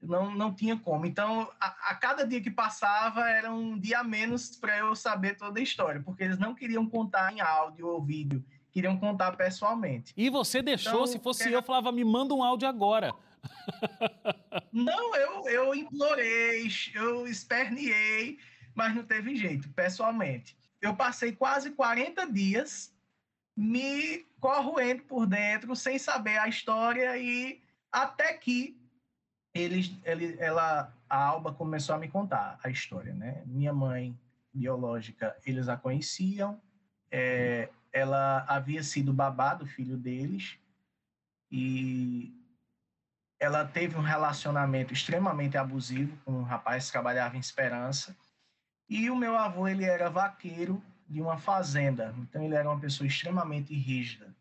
Não, 0.00 0.34
não 0.34 0.54
tinha 0.54 0.78
como. 0.78 1.04
Então, 1.04 1.50
a, 1.60 1.90
a 1.90 1.94
cada 1.96 2.26
dia 2.26 2.40
que 2.40 2.50
passava 2.50 3.28
era 3.28 3.52
um 3.52 3.78
dia 3.78 3.98
a 3.98 4.04
menos 4.04 4.56
para 4.56 4.78
eu 4.78 4.96
saber 4.96 5.36
toda 5.36 5.60
a 5.60 5.62
história, 5.62 6.00
porque 6.02 6.24
eles 6.24 6.38
não 6.38 6.54
queriam 6.54 6.88
contar 6.88 7.30
em 7.30 7.42
áudio 7.42 7.86
ou 7.86 8.02
vídeo, 8.02 8.42
queriam 8.72 8.96
contar 8.96 9.32
pessoalmente. 9.36 10.14
E 10.16 10.30
você 10.30 10.62
deixou, 10.62 10.92
então, 10.92 11.06
se 11.08 11.18
fosse 11.18 11.42
era... 11.42 11.52
eu, 11.52 11.62
falava, 11.62 11.92
me 11.92 12.04
manda 12.04 12.32
um 12.32 12.42
áudio 12.42 12.66
agora. 12.66 13.14
Não, 14.72 15.14
eu, 15.14 15.48
eu 15.48 15.74
implorei, 15.74 16.70
eu 16.94 17.26
esperneei, 17.26 18.38
mas 18.74 18.94
não 18.94 19.04
teve 19.04 19.36
jeito, 19.36 19.68
pessoalmente. 19.70 20.56
Eu 20.80 20.94
passei 20.94 21.32
quase 21.32 21.70
40 21.70 22.30
dias 22.30 22.92
me 23.56 24.26
corroendo 24.40 25.02
por 25.04 25.26
dentro, 25.26 25.74
sem 25.76 25.98
saber 25.98 26.38
a 26.38 26.48
história, 26.48 27.16
e 27.16 27.62
até 27.90 28.34
que 28.34 28.76
eles, 29.54 29.92
ele, 30.04 30.36
ela, 30.40 30.92
a 31.08 31.16
Alba 31.16 31.52
começou 31.52 31.94
a 31.94 31.98
me 31.98 32.08
contar 32.08 32.58
a 32.62 32.68
história, 32.68 33.14
né? 33.14 33.42
Minha 33.46 33.72
mãe 33.72 34.18
biológica, 34.52 35.36
eles 35.46 35.68
a 35.68 35.76
conheciam, 35.76 36.60
é, 37.10 37.68
ela 37.92 38.44
havia 38.48 38.82
sido 38.82 39.12
babá 39.12 39.54
do 39.54 39.66
filho 39.66 39.96
deles, 39.96 40.58
e 41.50 42.34
ela 43.38 43.64
teve 43.64 43.96
um 43.96 44.02
relacionamento 44.02 44.92
extremamente 44.92 45.56
abusivo 45.56 46.16
com 46.24 46.32
um 46.32 46.42
rapaz 46.42 46.86
que 46.86 46.92
trabalhava 46.92 47.36
em 47.36 47.40
Esperança, 47.40 48.16
e 48.88 49.10
o 49.10 49.16
meu 49.16 49.36
avô, 49.36 49.66
ele 49.66 49.84
era 49.84 50.10
vaqueiro 50.10 50.82
de 51.08 51.20
uma 51.20 51.38
fazenda, 51.38 52.14
então 52.18 52.42
ele 52.42 52.54
era 52.54 52.68
uma 52.68 52.80
pessoa 52.80 53.06
extremamente 53.06 53.74
rígida. 53.74 54.34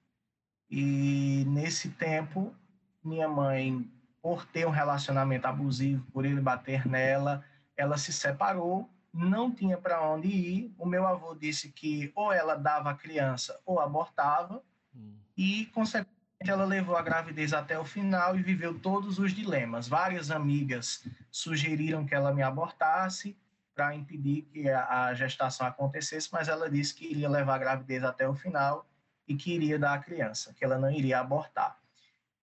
E 0.70 1.46
nesse 1.48 1.90
tempo, 1.90 2.56
minha 3.04 3.28
mãe, 3.28 3.90
por 4.22 4.46
ter 4.46 4.66
um 4.66 4.72
relacionamento 4.72 5.46
abusivo, 5.46 6.06
por 6.12 6.26
ele 6.26 6.42
bater 6.42 6.88
nela, 6.88 7.44
ela 7.76 7.98
se 7.98 8.12
separou, 8.14 8.90
não 9.14 9.52
tinha 9.52 9.78
para 9.78 10.02
onde 10.02 10.28
ir. 10.28 10.74
O 10.78 10.86
meu 10.86 11.06
avô 11.06 11.36
disse 11.36 11.70
que 11.70 12.12
ou 12.16 12.32
ela 12.34 12.56
dava 12.56 12.90
a 12.90 12.96
criança 12.96 13.60
ou 13.66 13.80
abortava, 13.80 14.64
hum. 14.96 15.16
e, 15.38 15.66
consequentemente, 15.68 16.14
ela 16.40 16.66
levou 16.66 16.98
a 16.98 17.02
gravidez 17.02 17.54
até 17.54 17.78
o 17.80 17.86
final 17.86 18.38
e 18.38 18.42
viveu 18.42 18.78
todos 18.80 19.20
os 19.20 19.34
dilemas. 19.34 19.88
Várias 19.88 20.32
amigas 20.32 21.06
sugeriram 21.32 22.06
que 22.06 22.16
ela 22.16 22.34
me 22.34 22.42
abortasse, 22.42 23.38
para 23.74 23.96
impedir 23.96 24.44
que 24.44 24.70
a, 24.70 25.14
gestação 25.14 25.66
acontecesse, 25.66 26.30
mas 26.32 26.48
ela 26.48 26.70
disse 26.70 26.94
que 26.94 27.06
iria 27.06 27.30
levar 27.30 27.56
a 27.56 27.60
gravidez 27.60 28.04
até 28.04 28.28
o 28.28 28.36
final 28.36 28.86
e 29.28 29.36
que 29.36 29.54
iria 29.54 29.80
dar 29.80 29.94
a 29.94 30.00
criança, 30.00 30.54
que 30.54 30.64
ela 30.64 30.78
não 30.78 30.92
iria 30.92 31.20
abortar. 31.20 31.78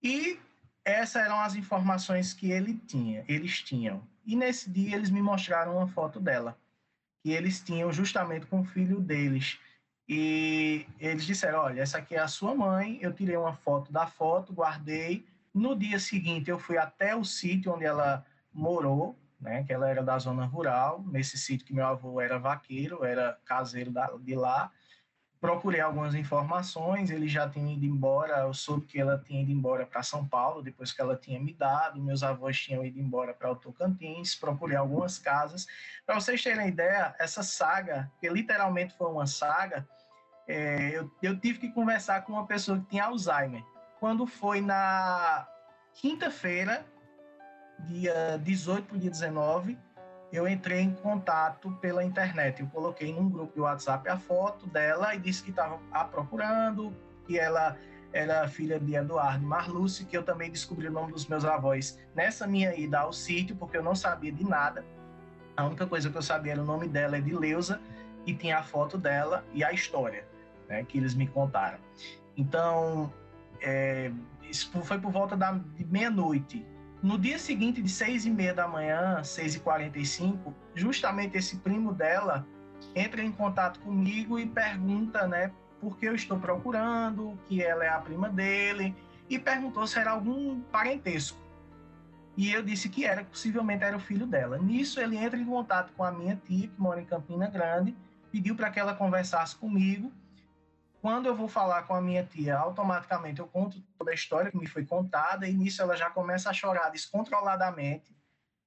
E 0.02 0.38
essas 0.84 1.22
eram 1.22 1.40
as 1.40 1.54
informações 1.54 2.32
que 2.32 2.50
ele 2.50 2.74
tinha, 2.86 3.24
eles 3.28 3.62
tinham. 3.62 4.02
E 4.24 4.34
nesse 4.34 4.70
dia 4.70 4.96
eles 4.96 5.10
me 5.10 5.22
mostraram 5.22 5.76
uma 5.76 5.88
foto 5.88 6.18
dela, 6.18 6.58
que 7.22 7.30
eles 7.30 7.60
tinham 7.60 7.92
justamente 7.92 8.46
com 8.46 8.60
o 8.60 8.64
filho 8.64 9.00
deles. 9.00 9.58
E 10.08 10.86
eles 10.98 11.24
disseram: 11.24 11.60
Olha, 11.60 11.82
essa 11.82 11.98
aqui 11.98 12.16
é 12.16 12.18
a 12.18 12.28
sua 12.28 12.54
mãe. 12.54 12.98
Eu 13.00 13.12
tirei 13.12 13.36
uma 13.36 13.54
foto 13.54 13.92
da 13.92 14.06
foto, 14.06 14.52
guardei. 14.52 15.24
No 15.52 15.76
dia 15.76 15.98
seguinte, 15.98 16.50
eu 16.50 16.58
fui 16.58 16.78
até 16.78 17.14
o 17.14 17.24
sítio 17.24 17.72
onde 17.72 17.84
ela 17.84 18.24
morou, 18.52 19.16
né, 19.40 19.64
que 19.64 19.72
ela 19.72 19.88
era 19.88 20.02
da 20.02 20.18
zona 20.18 20.44
rural, 20.44 21.02
nesse 21.06 21.38
sítio 21.38 21.66
que 21.66 21.74
meu 21.74 21.86
avô 21.86 22.20
era 22.20 22.38
vaqueiro, 22.38 23.04
era 23.04 23.38
caseiro 23.44 23.90
da, 23.90 24.06
de 24.18 24.34
lá. 24.34 24.70
Procurei 25.40 25.80
algumas 25.80 26.14
informações, 26.14 27.10
ele 27.10 27.26
já 27.26 27.48
tinha 27.48 27.74
ido 27.74 27.86
embora, 27.86 28.40
eu 28.40 28.52
soube 28.52 28.84
que 28.84 29.00
ela 29.00 29.18
tinha 29.18 29.40
ido 29.40 29.50
embora 29.50 29.86
para 29.86 30.02
São 30.02 30.28
Paulo, 30.28 30.62
depois 30.62 30.92
que 30.92 31.00
ela 31.00 31.16
tinha 31.16 31.40
me 31.40 31.54
dado, 31.54 32.02
meus 32.02 32.22
avós 32.22 32.60
tinham 32.60 32.84
ido 32.84 32.98
embora 32.98 33.32
para 33.32 33.50
o 33.50 33.56
Tocantins, 33.56 34.34
procurei 34.34 34.76
algumas 34.76 35.18
casas. 35.18 35.66
Para 36.04 36.16
vocês 36.20 36.42
terem 36.42 36.68
ideia, 36.68 37.14
essa 37.18 37.42
saga, 37.42 38.12
que 38.20 38.28
literalmente 38.28 38.94
foi 38.98 39.10
uma 39.10 39.26
saga, 39.26 39.88
é, 40.46 40.90
eu, 40.90 41.10
eu 41.22 41.40
tive 41.40 41.58
que 41.58 41.72
conversar 41.72 42.22
com 42.22 42.34
uma 42.34 42.46
pessoa 42.46 42.78
que 42.78 42.86
tinha 42.86 43.04
Alzheimer. 43.04 43.64
Quando 43.98 44.26
foi 44.26 44.60
na 44.60 45.48
quinta-feira, 45.94 46.84
dia 47.86 48.38
18 48.42 48.84
para 48.84 48.98
dia 48.98 49.10
19, 49.10 49.78
eu 50.32 50.46
entrei 50.46 50.80
em 50.80 50.92
contato 50.94 51.70
pela 51.80 52.04
internet. 52.04 52.60
Eu 52.60 52.68
coloquei 52.68 53.12
num 53.12 53.28
grupo 53.28 53.54
de 53.54 53.60
WhatsApp 53.60 54.08
a 54.08 54.16
foto 54.16 54.66
dela 54.66 55.14
e 55.14 55.18
disse 55.18 55.42
que 55.42 55.50
estava 55.50 55.78
a 55.90 56.04
procurando, 56.04 56.94
que 57.26 57.38
ela 57.38 57.76
era 58.12 58.46
filha 58.48 58.78
de 58.78 58.94
Eduardo 58.94 59.44
Marluce, 59.44 60.04
que 60.04 60.16
eu 60.16 60.22
também 60.22 60.50
descobri 60.50 60.88
o 60.88 60.92
nome 60.92 61.12
dos 61.12 61.26
meus 61.26 61.44
avós 61.44 61.98
nessa 62.14 62.46
minha 62.46 62.74
ida 62.74 63.00
ao 63.00 63.12
sítio, 63.12 63.56
porque 63.56 63.76
eu 63.76 63.82
não 63.82 63.94
sabia 63.94 64.32
de 64.32 64.44
nada. 64.44 64.84
A 65.56 65.64
única 65.64 65.86
coisa 65.86 66.10
que 66.10 66.16
eu 66.16 66.22
sabia 66.22 66.52
era 66.52 66.62
o 66.62 66.64
nome 66.64 66.88
dela 66.88 67.16
é 67.16 67.20
de 67.20 67.34
Leusa 67.34 67.80
e 68.26 68.34
tinha 68.34 68.58
a 68.58 68.62
foto 68.62 68.98
dela 68.98 69.44
e 69.52 69.62
a 69.62 69.72
história 69.72 70.24
né, 70.68 70.84
que 70.84 70.98
eles 70.98 71.14
me 71.14 71.26
contaram. 71.26 71.78
Então, 72.36 73.12
é, 73.60 74.10
isso 74.48 74.70
foi 74.82 74.98
por 74.98 75.10
volta 75.10 75.36
da 75.36 75.60
meia-noite 75.86 76.64
no 77.02 77.18
dia 77.18 77.38
seguinte, 77.38 77.80
de 77.80 77.88
seis 77.88 78.26
e 78.26 78.30
meia 78.30 78.52
da 78.52 78.68
manhã, 78.68 79.22
seis 79.24 79.54
e 79.54 79.60
quarenta 79.60 79.98
e 79.98 80.04
cinco, 80.04 80.54
justamente 80.74 81.36
esse 81.36 81.56
primo 81.56 81.92
dela 81.92 82.46
entra 82.94 83.22
em 83.22 83.32
contato 83.32 83.80
comigo 83.80 84.38
e 84.38 84.46
pergunta, 84.46 85.26
né, 85.26 85.50
porque 85.80 86.08
eu 86.08 86.14
estou 86.14 86.38
procurando, 86.38 87.38
que 87.48 87.62
ela 87.62 87.84
é 87.84 87.88
a 87.88 87.98
prima 87.98 88.28
dele, 88.28 88.94
e 89.28 89.38
perguntou 89.38 89.86
se 89.86 89.98
era 89.98 90.10
algum 90.10 90.60
parentesco. 90.60 91.38
E 92.36 92.52
eu 92.52 92.62
disse 92.62 92.88
que 92.88 93.04
era, 93.04 93.24
possivelmente 93.24 93.84
era 93.84 93.96
o 93.96 94.00
filho 94.00 94.26
dela. 94.26 94.58
Nisso, 94.58 95.00
ele 95.00 95.16
entra 95.16 95.38
em 95.38 95.44
contato 95.44 95.92
com 95.96 96.04
a 96.04 96.10
minha 96.10 96.40
tia, 96.46 96.68
que 96.68 96.80
mora 96.80 97.00
em 97.00 97.04
Campina 97.04 97.48
Grande, 97.48 97.94
pediu 98.30 98.54
para 98.54 98.70
que 98.70 98.80
ela 98.80 98.94
conversasse 98.94 99.56
comigo. 99.56 100.12
Quando 101.00 101.26
eu 101.26 101.34
vou 101.34 101.48
falar 101.48 101.84
com 101.84 101.94
a 101.94 102.00
minha 102.00 102.22
tia, 102.22 102.58
automaticamente 102.58 103.40
eu 103.40 103.48
conto 103.48 103.80
toda 103.98 104.10
a 104.10 104.14
história 104.14 104.50
que 104.50 104.58
me 104.58 104.66
foi 104.66 104.84
contada, 104.84 105.48
e 105.48 105.52
nisso 105.52 105.80
ela 105.80 105.96
já 105.96 106.10
começa 106.10 106.50
a 106.50 106.52
chorar 106.52 106.90
descontroladamente, 106.90 108.14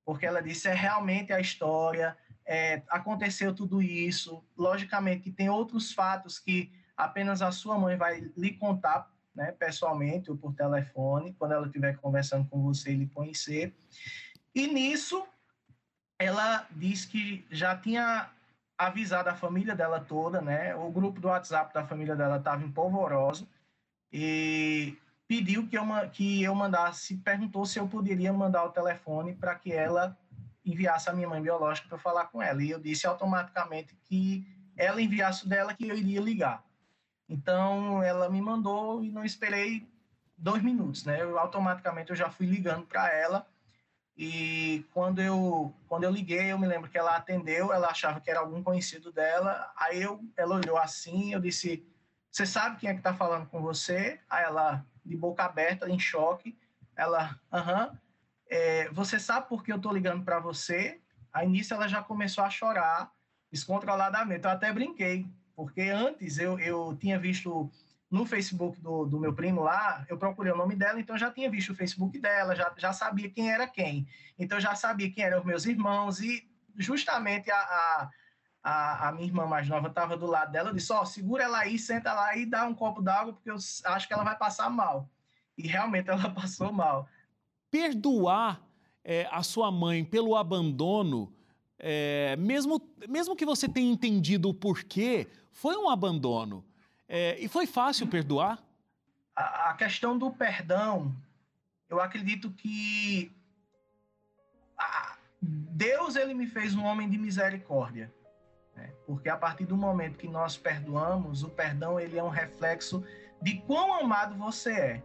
porque 0.03 0.25
ela 0.25 0.41
disse: 0.41 0.67
é 0.67 0.73
realmente 0.73 1.31
a 1.31 1.39
história, 1.39 2.17
é, 2.45 2.81
aconteceu 2.89 3.53
tudo 3.53 3.81
isso. 3.81 4.43
Logicamente 4.57 5.21
que 5.21 5.31
tem 5.31 5.49
outros 5.49 5.93
fatos 5.93 6.39
que 6.39 6.71
apenas 6.97 7.41
a 7.41 7.51
sua 7.51 7.77
mãe 7.77 7.95
vai 7.95 8.19
lhe 8.35 8.53
contar, 8.53 9.11
né, 9.35 9.51
pessoalmente 9.51 10.31
ou 10.31 10.37
por 10.37 10.55
telefone, 10.55 11.35
quando 11.37 11.53
ela 11.53 11.67
estiver 11.67 11.97
conversando 11.97 12.47
com 12.49 12.63
você 12.63 12.91
e 12.91 12.97
lhe 12.97 13.07
conhecer. 13.07 13.75
E 14.55 14.67
nisso, 14.67 15.23
ela 16.17 16.67
diz 16.71 17.05
que 17.05 17.45
já 17.51 17.75
tinha 17.77 18.29
avisado 18.77 19.29
a 19.29 19.35
família 19.35 19.75
dela 19.75 19.99
toda, 19.99 20.41
né? 20.41 20.75
O 20.75 20.91
grupo 20.91 21.19
do 21.19 21.27
WhatsApp 21.27 21.73
da 21.73 21.85
família 21.85 22.15
dela 22.15 22.37
estava 22.37 22.63
em 22.63 22.71
polvoroso 22.71 23.47
e 24.11 24.97
pediu 25.27 25.67
que 25.67 25.77
eu, 25.77 25.83
que 26.11 26.43
eu 26.43 26.53
mandasse, 26.53 27.17
perguntou 27.17 27.65
se 27.65 27.79
eu 27.79 27.87
poderia 27.87 28.33
mandar 28.33 28.63
o 28.65 28.71
telefone 28.71 29.33
para 29.33 29.55
que 29.55 29.71
ela 29.71 30.17
enviasse 30.65 31.09
a 31.09 31.13
minha 31.13 31.27
mãe 31.27 31.41
biológica 31.41 31.87
para 31.87 31.97
falar 31.97 32.25
com 32.25 32.41
ela. 32.41 32.63
E 32.63 32.69
eu 32.69 32.79
disse 32.79 33.05
automaticamente 33.05 33.95
que 34.03 34.45
ela 34.75 35.01
enviasse 35.01 35.47
dela 35.47 35.73
que 35.73 35.87
eu 35.87 35.97
iria 35.97 36.21
ligar. 36.21 36.63
Então 37.27 38.01
ela 38.03 38.29
me 38.29 38.41
mandou 38.41 39.03
e 39.03 39.11
não 39.11 39.23
esperei 39.23 39.87
dois 40.37 40.61
minutos, 40.61 41.05
né? 41.05 41.21
Eu 41.21 41.37
automaticamente 41.37 42.09
eu 42.09 42.15
já 42.15 42.29
fui 42.29 42.45
ligando 42.45 42.85
para 42.85 43.11
ela 43.11 43.47
e 44.15 44.85
quando 44.93 45.21
eu 45.21 45.73
quando 45.87 46.03
eu 46.03 46.11
liguei 46.11 46.51
eu 46.51 46.59
me 46.59 46.67
lembro 46.67 46.89
que 46.89 46.97
ela 46.97 47.15
atendeu, 47.15 47.73
ela 47.73 47.89
achava 47.89 48.21
que 48.21 48.29
era 48.29 48.39
algum 48.39 48.61
conhecido 48.61 49.11
dela. 49.11 49.71
Aí 49.75 50.01
eu 50.01 50.23
ela 50.37 50.55
olhou 50.55 50.77
assim, 50.77 51.33
eu 51.33 51.39
disse: 51.39 51.85
"Você 52.31 52.45
sabe 52.45 52.79
quem 52.79 52.89
é 52.89 52.93
que 52.93 52.99
está 52.99 53.13
falando 53.13 53.47
com 53.47 53.61
você?" 53.61 54.19
Aí 54.29 54.43
ela 54.43 54.85
de 55.05 55.17
boca 55.17 55.43
aberta, 55.43 55.89
em 55.89 55.99
choque, 55.99 56.57
ela, 56.95 57.39
aham, 57.51 57.97
é, 58.49 58.89
você 58.89 59.19
sabe 59.19 59.47
por 59.47 59.63
que 59.63 59.71
eu 59.71 59.77
estou 59.77 59.93
ligando 59.93 60.23
para 60.23 60.39
você? 60.39 61.01
Aí 61.31 61.47
nisso 61.47 61.73
ela 61.73 61.87
já 61.87 62.01
começou 62.01 62.43
a 62.43 62.49
chorar 62.49 63.11
descontroladamente. 63.51 64.45
Eu 64.45 64.51
até 64.51 64.71
brinquei, 64.71 65.27
porque 65.55 65.81
antes 65.81 66.37
eu, 66.37 66.59
eu 66.59 66.95
tinha 66.99 67.19
visto 67.19 67.69
no 68.13 68.25
Facebook 68.25 68.79
do, 68.79 69.05
do 69.05 69.19
meu 69.19 69.33
primo 69.33 69.61
lá, 69.61 70.05
eu 70.07 70.17
procurei 70.17 70.53
o 70.53 70.57
nome 70.57 70.75
dela, 70.75 70.99
então 70.99 71.17
já 71.17 71.31
tinha 71.31 71.49
visto 71.49 71.71
o 71.71 71.75
Facebook 71.75 72.19
dela, 72.19 72.55
já, 72.55 72.71
já 72.77 72.93
sabia 72.93 73.29
quem 73.29 73.51
era 73.51 73.67
quem. 73.67 74.07
Então 74.37 74.59
já 74.59 74.75
sabia 74.75 75.11
quem 75.11 75.23
eram 75.23 75.39
os 75.39 75.45
meus 75.45 75.65
irmãos 75.65 76.19
e 76.19 76.47
justamente 76.77 77.49
a, 77.49 77.57
a, 77.57 78.09
a, 78.63 79.09
a 79.09 79.11
minha 79.13 79.27
irmã 79.27 79.47
mais 79.47 79.67
nova 79.67 79.87
estava 79.87 80.15
do 80.15 80.27
lado 80.27 80.51
dela, 80.51 80.71
disse, 80.71 80.93
ó, 80.93 81.01
oh, 81.01 81.05
segura 81.05 81.43
ela 81.43 81.59
aí, 81.59 81.79
senta 81.79 82.13
lá 82.13 82.37
e 82.37 82.45
dá 82.45 82.67
um 82.67 82.75
copo 82.75 83.01
d'água, 83.01 83.33
porque 83.33 83.49
eu 83.49 83.55
acho 83.55 84.07
que 84.07 84.13
ela 84.13 84.23
vai 84.23 84.37
passar 84.37 84.69
mal. 84.69 85.09
E 85.57 85.67
realmente 85.67 86.09
ela 86.09 86.29
passou 86.33 86.71
mal 86.71 87.09
perdoar 87.73 88.61
é, 89.03 89.27
a 89.31 89.41
sua 89.41 89.71
mãe 89.71 90.05
pelo 90.05 90.35
abandono, 90.35 91.33
é, 91.79 92.35
mesmo, 92.35 92.79
mesmo 93.09 93.35
que 93.35 93.47
você 93.47 93.67
tenha 93.67 93.91
entendido 93.91 94.47
o 94.47 94.53
porquê, 94.53 95.27
foi 95.51 95.75
um 95.75 95.89
abandono. 95.89 96.63
É, 97.07 97.37
e 97.39 97.47
foi 97.47 97.65
fácil 97.65 98.07
perdoar? 98.07 98.61
A, 99.35 99.71
a, 99.71 99.73
questão 99.73 100.17
do 100.17 100.31
perdão, 100.31 101.15
eu 101.89 101.99
acredito 101.99 102.51
que 102.51 103.31
a, 104.77 105.17
Deus 105.41 106.15
ele 106.15 106.33
me 106.33 106.47
fez 106.47 106.75
um 106.75 106.83
homem 106.83 107.09
de 107.09 107.17
misericórdia. 107.17 108.13
Né? 108.75 108.93
Porque 109.05 109.29
a 109.29 109.37
partir 109.37 109.65
do 109.65 109.75
momento 109.75 110.17
que 110.17 110.27
nós 110.27 110.57
perdoamos, 110.57 111.43
o 111.43 111.49
perdão 111.49 111.99
ele 111.99 112.17
é 112.17 112.23
um 112.23 112.29
reflexo 112.29 113.03
de 113.41 113.59
quão 113.61 113.93
amado 113.93 114.35
você 114.35 114.71
é. 114.71 115.03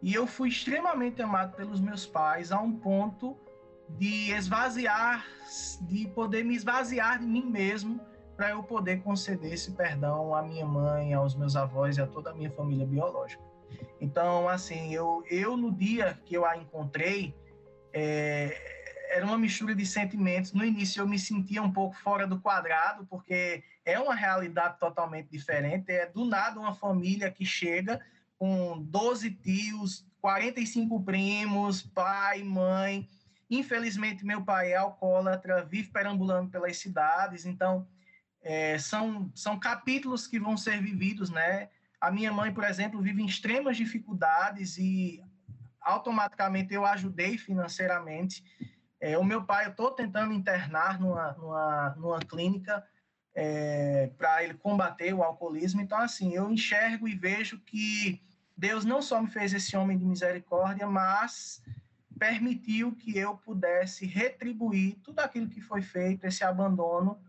E 0.00 0.14
eu 0.14 0.26
fui 0.26 0.48
extremamente 0.48 1.20
amado 1.20 1.56
pelos 1.56 1.80
meus 1.80 2.06
pais 2.06 2.52
a 2.52 2.60
um 2.60 2.72
ponto 2.72 3.36
de 3.90 4.30
esvaziar, 4.32 5.26
de 5.82 6.06
poder 6.08 6.44
me 6.44 6.54
esvaziar 6.54 7.18
de 7.18 7.26
mim 7.26 7.44
mesmo 7.44 8.00
para 8.38 8.50
eu 8.50 8.62
poder 8.62 9.02
conceder 9.02 9.52
esse 9.52 9.72
perdão 9.72 10.32
à 10.32 10.40
minha 10.40 10.64
mãe, 10.64 11.12
aos 11.12 11.34
meus 11.34 11.56
avós 11.56 11.96
e 11.96 12.00
a 12.00 12.06
toda 12.06 12.30
a 12.30 12.34
minha 12.34 12.48
família 12.52 12.86
biológica. 12.86 13.42
Então, 14.00 14.48
assim, 14.48 14.94
eu, 14.94 15.24
eu 15.28 15.56
no 15.56 15.72
dia 15.72 16.16
que 16.24 16.36
eu 16.36 16.46
a 16.46 16.56
encontrei, 16.56 17.34
é, 17.92 18.56
era 19.10 19.26
uma 19.26 19.36
mistura 19.36 19.74
de 19.74 19.84
sentimentos. 19.84 20.52
No 20.52 20.64
início 20.64 21.00
eu 21.00 21.08
me 21.08 21.18
sentia 21.18 21.60
um 21.60 21.72
pouco 21.72 21.96
fora 21.96 22.28
do 22.28 22.40
quadrado, 22.40 23.04
porque 23.06 23.64
é 23.84 23.98
uma 23.98 24.14
realidade 24.14 24.78
totalmente 24.78 25.28
diferente. 25.28 25.90
É 25.90 26.06
do 26.06 26.24
nada 26.24 26.60
uma 26.60 26.76
família 26.76 27.32
que 27.32 27.44
chega 27.44 28.00
com 28.38 28.80
12 28.80 29.32
tios, 29.32 30.06
45 30.20 31.02
primos, 31.02 31.82
pai, 31.82 32.44
mãe. 32.44 33.08
Infelizmente, 33.50 34.24
meu 34.24 34.44
pai 34.44 34.74
é 34.74 34.76
alcoólatra, 34.76 35.64
vive 35.64 35.90
perambulando 35.90 36.50
pelas 36.50 36.76
cidades, 36.76 37.44
então 37.44 37.84
é, 38.48 38.78
são, 38.78 39.30
são 39.34 39.60
capítulos 39.60 40.26
que 40.26 40.40
vão 40.40 40.56
ser 40.56 40.80
vividos, 40.80 41.28
né? 41.28 41.68
A 42.00 42.10
minha 42.10 42.32
mãe, 42.32 42.50
por 42.50 42.64
exemplo, 42.64 43.02
vive 43.02 43.20
em 43.20 43.26
extremas 43.26 43.76
dificuldades 43.76 44.78
e 44.78 45.22
automaticamente 45.82 46.72
eu 46.72 46.86
ajudei 46.86 47.36
financeiramente. 47.36 48.42
É, 48.98 49.18
o 49.18 49.22
meu 49.22 49.44
pai, 49.44 49.66
eu 49.66 49.72
estou 49.72 49.90
tentando 49.90 50.32
internar 50.32 50.98
numa, 50.98 51.32
numa, 51.32 51.90
numa 51.98 52.18
clínica 52.20 52.82
é, 53.34 54.10
para 54.16 54.42
ele 54.42 54.54
combater 54.54 55.12
o 55.12 55.22
alcoolismo. 55.22 55.82
Então, 55.82 55.98
assim, 55.98 56.32
eu 56.32 56.50
enxergo 56.50 57.06
e 57.06 57.14
vejo 57.14 57.58
que 57.58 58.22
Deus 58.56 58.82
não 58.82 59.02
só 59.02 59.20
me 59.20 59.28
fez 59.28 59.52
esse 59.52 59.76
homem 59.76 59.98
de 59.98 60.06
misericórdia, 60.06 60.86
mas 60.86 61.62
permitiu 62.18 62.92
que 62.92 63.18
eu 63.18 63.36
pudesse 63.36 64.06
retribuir 64.06 64.96
tudo 65.02 65.20
aquilo 65.20 65.50
que 65.50 65.60
foi 65.60 65.82
feito, 65.82 66.24
esse 66.24 66.42
abandono, 66.42 67.20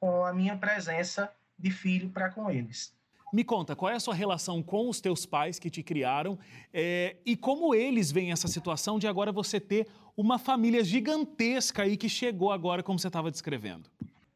com 0.00 0.24
a 0.24 0.32
minha 0.32 0.56
presença 0.56 1.30
de 1.58 1.70
filho 1.70 2.08
para 2.10 2.30
com 2.30 2.50
eles. 2.50 2.92
Me 3.32 3.44
conta, 3.44 3.76
qual 3.76 3.92
é 3.92 3.94
a 3.94 4.00
sua 4.00 4.14
relação 4.14 4.60
com 4.60 4.88
os 4.88 5.00
teus 5.00 5.24
pais 5.24 5.58
que 5.58 5.70
te 5.70 5.84
criaram 5.84 6.36
é, 6.72 7.16
e 7.24 7.36
como 7.36 7.74
eles 7.74 8.10
veem 8.10 8.32
essa 8.32 8.48
situação 8.48 8.98
de 8.98 9.06
agora 9.06 9.30
você 9.30 9.60
ter 9.60 9.86
uma 10.16 10.36
família 10.36 10.82
gigantesca 10.82 11.82
aí 11.82 11.96
que 11.96 12.08
chegou 12.08 12.50
agora, 12.50 12.82
como 12.82 12.98
você 12.98 13.06
estava 13.06 13.30
descrevendo? 13.30 13.88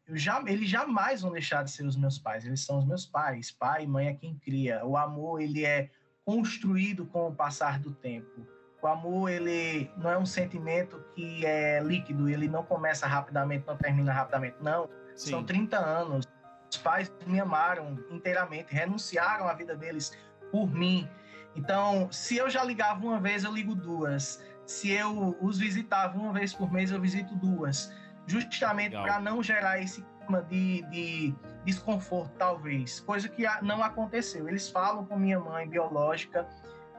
Já, 0.08 0.42
eles 0.46 0.68
jamais 0.68 1.22
vão 1.22 1.32
deixar 1.32 1.64
de 1.64 1.70
ser 1.70 1.84
os 1.84 1.96
meus 1.96 2.18
pais, 2.18 2.44
eles 2.44 2.60
são 2.60 2.78
os 2.78 2.84
meus 2.84 3.04
pais. 3.04 3.50
Pai 3.50 3.84
e 3.84 3.86
mãe 3.86 4.08
é 4.08 4.14
quem 4.14 4.36
cria. 4.36 4.84
O 4.84 4.96
amor, 4.96 5.40
ele 5.40 5.64
é 5.64 5.90
construído 6.24 7.06
com 7.06 7.28
o 7.28 7.34
passar 7.34 7.80
do 7.80 7.90
tempo. 7.90 8.46
O 8.82 8.86
amor, 8.86 9.30
ele 9.30 9.90
não 9.96 10.10
é 10.10 10.18
um 10.18 10.26
sentimento 10.26 11.02
que 11.14 11.44
é 11.44 11.80
líquido, 11.82 12.28
ele 12.28 12.46
não 12.46 12.62
começa 12.62 13.06
rapidamente, 13.06 13.66
não 13.66 13.76
termina 13.76 14.12
rapidamente. 14.12 14.56
Não, 14.60 14.88
Sim. 15.14 15.30
são 15.30 15.44
30 15.44 15.76
anos. 15.78 16.28
Os 16.70 16.78
pais 16.78 17.12
me 17.26 17.40
amaram 17.40 17.98
inteiramente, 18.10 18.74
renunciaram 18.74 19.48
à 19.48 19.54
vida 19.54 19.76
deles 19.76 20.16
por 20.50 20.70
mim. 20.72 21.08
Então, 21.54 22.10
se 22.10 22.36
eu 22.36 22.50
já 22.50 22.64
ligava 22.64 23.04
uma 23.04 23.20
vez, 23.20 23.44
eu 23.44 23.52
ligo 23.52 23.74
duas. 23.74 24.42
Se 24.66 24.90
eu 24.90 25.36
os 25.40 25.58
visitava 25.58 26.18
uma 26.18 26.32
vez 26.32 26.52
por 26.52 26.72
mês, 26.72 26.90
eu 26.90 27.00
visito 27.00 27.34
duas. 27.36 27.92
Justamente 28.26 28.92
para 28.92 29.20
não 29.20 29.42
gerar 29.42 29.78
esse 29.78 30.02
clima 30.02 30.42
de, 30.42 30.82
de 30.90 31.34
desconforto, 31.64 32.32
talvez, 32.38 33.00
coisa 33.00 33.28
que 33.28 33.44
não 33.62 33.82
aconteceu. 33.82 34.48
Eles 34.48 34.68
falam 34.68 35.04
com 35.04 35.16
minha 35.16 35.38
mãe 35.38 35.68
biológica 35.68 36.46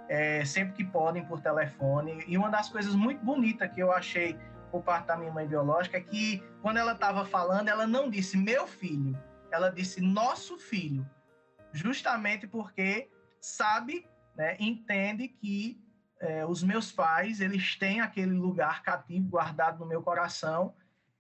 é, 0.08 0.46
sempre 0.46 0.74
que 0.74 0.84
podem 0.84 1.26
por 1.26 1.42
telefone. 1.42 2.24
E 2.28 2.38
uma 2.38 2.50
das 2.50 2.70
coisas 2.70 2.96
muito 2.96 3.24
bonitas 3.24 3.72
que 3.72 3.82
eu 3.82 3.92
achei 3.92 4.38
por 4.76 4.84
parte 4.84 5.08
da 5.08 5.16
minha 5.16 5.32
mãe 5.32 5.48
biológica 5.48 6.02
que 6.02 6.44
quando 6.62 6.76
ela 6.76 6.92
estava 6.92 7.24
falando, 7.24 7.70
ela 7.70 7.88
não 7.88 8.10
disse 8.10 8.36
meu 8.36 8.68
filho, 8.68 9.18
ela 9.50 9.70
disse 9.70 10.02
nosso 10.02 10.58
filho, 10.58 11.10
justamente 11.72 12.46
porque 12.46 13.10
sabe, 13.40 14.06
né, 14.36 14.58
entende 14.60 15.30
que 15.30 15.82
é, 16.20 16.46
os 16.46 16.62
meus 16.62 16.92
pais 16.92 17.40
eles 17.40 17.78
têm 17.78 18.02
aquele 18.02 18.34
lugar 18.34 18.84
cativo 18.84 19.30
guardado 19.30 19.80
no 19.80 19.86
meu 19.86 20.04
coração 20.04 20.76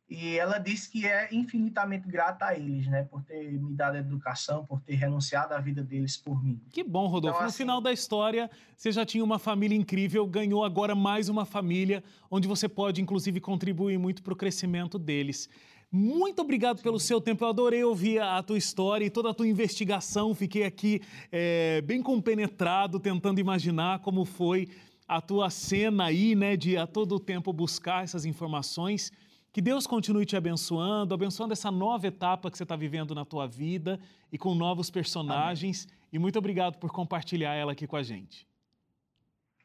e 0.07 0.37
ela 0.37 0.59
disse 0.59 0.89
que 0.91 1.05
é 1.05 1.33
infinitamente 1.33 2.07
grata 2.07 2.45
a 2.45 2.57
eles, 2.57 2.85
né, 2.87 3.03
por 3.03 3.23
ter 3.23 3.51
me 3.59 3.73
dado 3.73 3.95
a 3.95 3.99
educação, 3.99 4.63
por 4.63 4.79
ter 4.81 4.95
renunciado 4.95 5.53
à 5.53 5.59
vida 5.59 5.83
deles 5.83 6.15
por 6.15 6.43
mim. 6.43 6.61
Que 6.71 6.83
bom, 6.83 7.07
Rodolfo. 7.07 7.37
Então, 7.37 7.47
assim, 7.47 7.63
no 7.63 7.65
final 7.65 7.81
da 7.81 7.91
história, 7.91 8.49
você 8.77 8.91
já 8.91 9.03
tinha 9.03 9.23
uma 9.23 9.39
família 9.39 9.75
incrível, 9.75 10.25
ganhou 10.27 10.63
agora 10.63 10.93
mais 10.93 11.27
uma 11.27 11.43
família, 11.43 12.03
onde 12.29 12.47
você 12.47 12.69
pode, 12.69 13.01
inclusive, 13.01 13.39
contribuir 13.39 13.97
muito 13.97 14.21
para 14.21 14.33
o 14.33 14.35
crescimento 14.35 14.99
deles. 14.99 15.49
Muito 15.91 16.41
obrigado 16.41 16.81
pelo 16.83 16.99
seu 16.99 17.21
tempo. 17.21 17.43
Eu 17.43 17.49
adorei 17.49 17.83
ouvir 17.83 18.21
a 18.21 18.43
tua 18.43 18.57
história 18.57 19.05
e 19.05 19.09
toda 19.09 19.29
a 19.29 19.33
tua 19.33 19.47
investigação. 19.47 20.35
Fiquei 20.35 20.65
aqui 20.65 21.01
é, 21.31 21.81
bem 21.81 22.03
compenetrado, 22.03 22.99
tentando 22.99 23.39
imaginar 23.39 23.99
como 23.99 24.25
foi 24.25 24.67
a 25.07 25.21
tua 25.21 25.49
cena 25.49 26.05
aí, 26.05 26.35
né, 26.35 26.57
de 26.57 26.77
a 26.77 26.85
todo 26.85 27.19
tempo 27.19 27.53
buscar 27.53 28.03
essas 28.03 28.25
informações. 28.25 29.11
Que 29.55 29.61
Deus 29.61 29.87
continue 29.87 30.25
te 30.25 30.35
abençoando, 30.35 31.13
abençoando 31.13 31.53
essa 31.53 31.71
nova 31.71 32.05
etapa 32.05 32.51
que 32.51 32.57
você 32.57 32.63
está 32.63 32.75
vivendo 32.75 33.15
na 33.15 33.23
tua 33.23 33.47
vida 33.47 33.97
e 34.29 34.37
com 34.37 34.53
novos 34.53 34.89
personagens. 34.89 35.87
Amém. 35.87 35.97
E 36.11 36.19
muito 36.19 36.37
obrigado 36.37 36.77
por 36.77 36.91
compartilhar 36.91 37.53
ela 37.53 37.71
aqui 37.71 37.87
com 37.87 37.95
a 37.95 38.03
gente. 38.03 38.45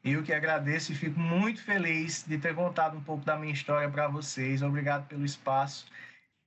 Eu 0.01 0.23
que 0.23 0.31
agradeço 0.31 0.93
e 0.93 0.95
fico 0.95 1.19
muito 1.19 1.61
feliz 1.61 2.23
de 2.25 2.37
ter 2.37 2.55
contado 2.55 2.95
um 2.95 3.03
pouco 3.03 3.25
da 3.25 3.35
minha 3.37 3.51
história 3.51 3.89
para 3.89 4.07
vocês. 4.07 4.61
Obrigado 4.61 5.09
pelo 5.09 5.25
espaço 5.25 5.85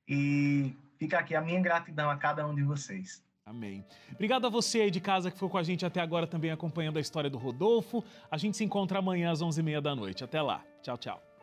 e 0.09 0.75
fica 0.99 1.19
aqui 1.19 1.35
a 1.35 1.43
minha 1.43 1.61
gratidão 1.61 2.09
a 2.09 2.17
cada 2.17 2.47
um 2.47 2.55
de 2.55 2.63
vocês. 2.63 3.23
Amém. 3.45 3.85
Obrigado 4.11 4.47
a 4.47 4.49
você 4.49 4.81
aí 4.81 4.91
de 4.91 5.03
casa 5.03 5.31
que 5.31 5.37
ficou 5.37 5.51
com 5.51 5.59
a 5.59 5.63
gente 5.63 5.85
até 5.85 6.01
agora 6.01 6.27
também 6.27 6.51
acompanhando 6.51 6.97
a 6.97 7.01
história 7.01 7.29
do 7.29 7.37
Rodolfo. 7.37 8.03
A 8.31 8.39
gente 8.39 8.57
se 8.57 8.65
encontra 8.65 9.01
amanhã 9.01 9.31
às 9.31 9.43
11h30 9.43 9.83
da 9.83 9.95
noite. 9.95 10.25
Até 10.25 10.41
lá. 10.41 10.65
Tchau, 10.83 10.97
tchau. 10.97 11.34